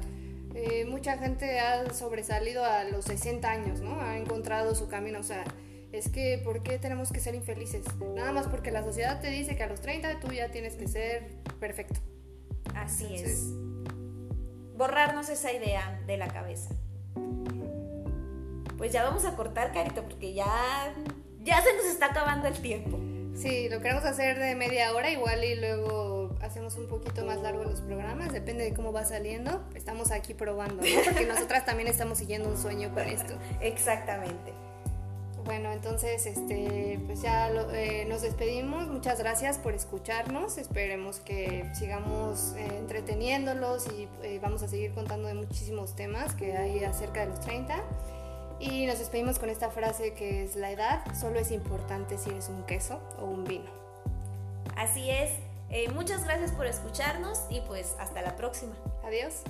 Eh, 0.55 0.85
mucha 0.85 1.17
gente 1.17 1.59
ha 1.59 1.93
sobresalido 1.93 2.63
a 2.63 2.85
los 2.85 3.05
60 3.05 3.49
años, 3.49 3.81
¿no? 3.81 3.99
Ha 4.01 4.17
encontrado 4.17 4.75
su 4.75 4.87
camino, 4.87 5.19
o 5.19 5.23
sea, 5.23 5.43
es 5.91 6.09
que 6.09 6.41
¿por 6.43 6.63
qué 6.63 6.79
tenemos 6.79 7.11
que 7.11 7.19
ser 7.19 7.35
infelices? 7.35 7.85
Nada 8.15 8.31
más 8.31 8.47
porque 8.47 8.71
la 8.71 8.83
sociedad 8.83 9.21
te 9.21 9.29
dice 9.29 9.55
que 9.55 9.63
a 9.63 9.67
los 9.67 9.81
30 9.81 10.19
tú 10.19 10.31
ya 10.31 10.49
tienes 10.51 10.75
que 10.75 10.87
ser 10.87 11.27
perfecto. 11.59 11.99
Así 12.75 13.15
es. 13.15 13.49
Borrarnos 14.75 15.29
esa 15.29 15.51
idea 15.51 16.01
de 16.05 16.17
la 16.17 16.27
cabeza 16.27 16.75
pues 18.77 18.91
ya 18.91 19.03
vamos 19.03 19.25
a 19.25 19.35
cortar, 19.35 19.73
Carito, 19.73 20.03
porque 20.03 20.33
ya, 20.33 20.93
ya 21.41 21.61
se 21.61 21.75
nos 21.75 21.85
está 21.85 22.07
acabando 22.07 22.47
el 22.47 22.59
tiempo. 22.61 22.99
Sí, 23.35 23.69
lo 23.69 23.81
queremos 23.81 24.03
hacer 24.05 24.39
de 24.39 24.55
media 24.55 24.93
hora 24.93 25.11
igual 25.11 25.43
y 25.43 25.55
luego 25.55 26.35
hacemos 26.41 26.75
un 26.75 26.87
poquito 26.87 27.25
más 27.25 27.41
largo 27.41 27.63
los 27.63 27.81
programas, 27.81 28.31
depende 28.31 28.63
de 28.63 28.73
cómo 28.73 28.93
va 28.93 29.03
saliendo. 29.03 29.67
Estamos 29.75 30.11
aquí 30.11 30.33
probando, 30.33 30.83
¿no? 30.83 31.03
Porque 31.03 31.25
nosotras 31.27 31.65
también 31.65 31.87
estamos 31.87 32.19
siguiendo 32.19 32.49
un 32.49 32.57
sueño 32.57 32.93
con 32.93 33.03
esto. 33.07 33.33
Exactamente. 33.61 34.53
Bueno, 35.47 35.71
entonces, 35.71 36.25
este, 36.25 36.99
pues 37.05 37.21
ya 37.21 37.49
eh, 37.49 38.05
nos 38.09 38.21
despedimos. 38.21 38.89
Muchas 38.89 39.17
gracias 39.17 39.57
por 39.57 39.73
escucharnos. 39.73 40.57
Esperemos 40.57 41.21
que 41.21 41.71
sigamos 41.73 42.53
eh, 42.57 42.67
entreteniéndolos 42.77 43.87
y 43.93 44.09
eh, 44.23 44.39
vamos 44.41 44.61
a 44.63 44.67
seguir 44.67 44.93
contando 44.93 45.29
de 45.29 45.35
muchísimos 45.35 45.95
temas 45.95 46.35
que 46.35 46.57
hay 46.57 46.83
acerca 46.83 47.21
de 47.21 47.27
los 47.27 47.39
30. 47.39 47.81
Y 48.59 48.87
nos 48.87 48.99
despedimos 48.99 49.39
con 49.39 49.49
esta 49.49 49.69
frase 49.69 50.13
que 50.13 50.43
es 50.43 50.57
la 50.57 50.69
edad 50.69 51.01
solo 51.17 51.39
es 51.39 51.51
importante 51.51 52.17
si 52.17 52.29
eres 52.29 52.49
un 52.49 52.63
queso 52.63 52.99
o 53.17 53.23
un 53.23 53.45
vino. 53.45 53.71
Así 54.75 55.09
es. 55.09 55.31
muchas 55.93 56.25
gracias 56.25 56.51
por 56.51 56.65
escucharnos 56.65 57.39
y 57.49 57.61
pues 57.61 57.95
hasta 57.99 58.21
la 58.21 58.35
próxima. 58.35 58.75
Adiós. 59.05 59.43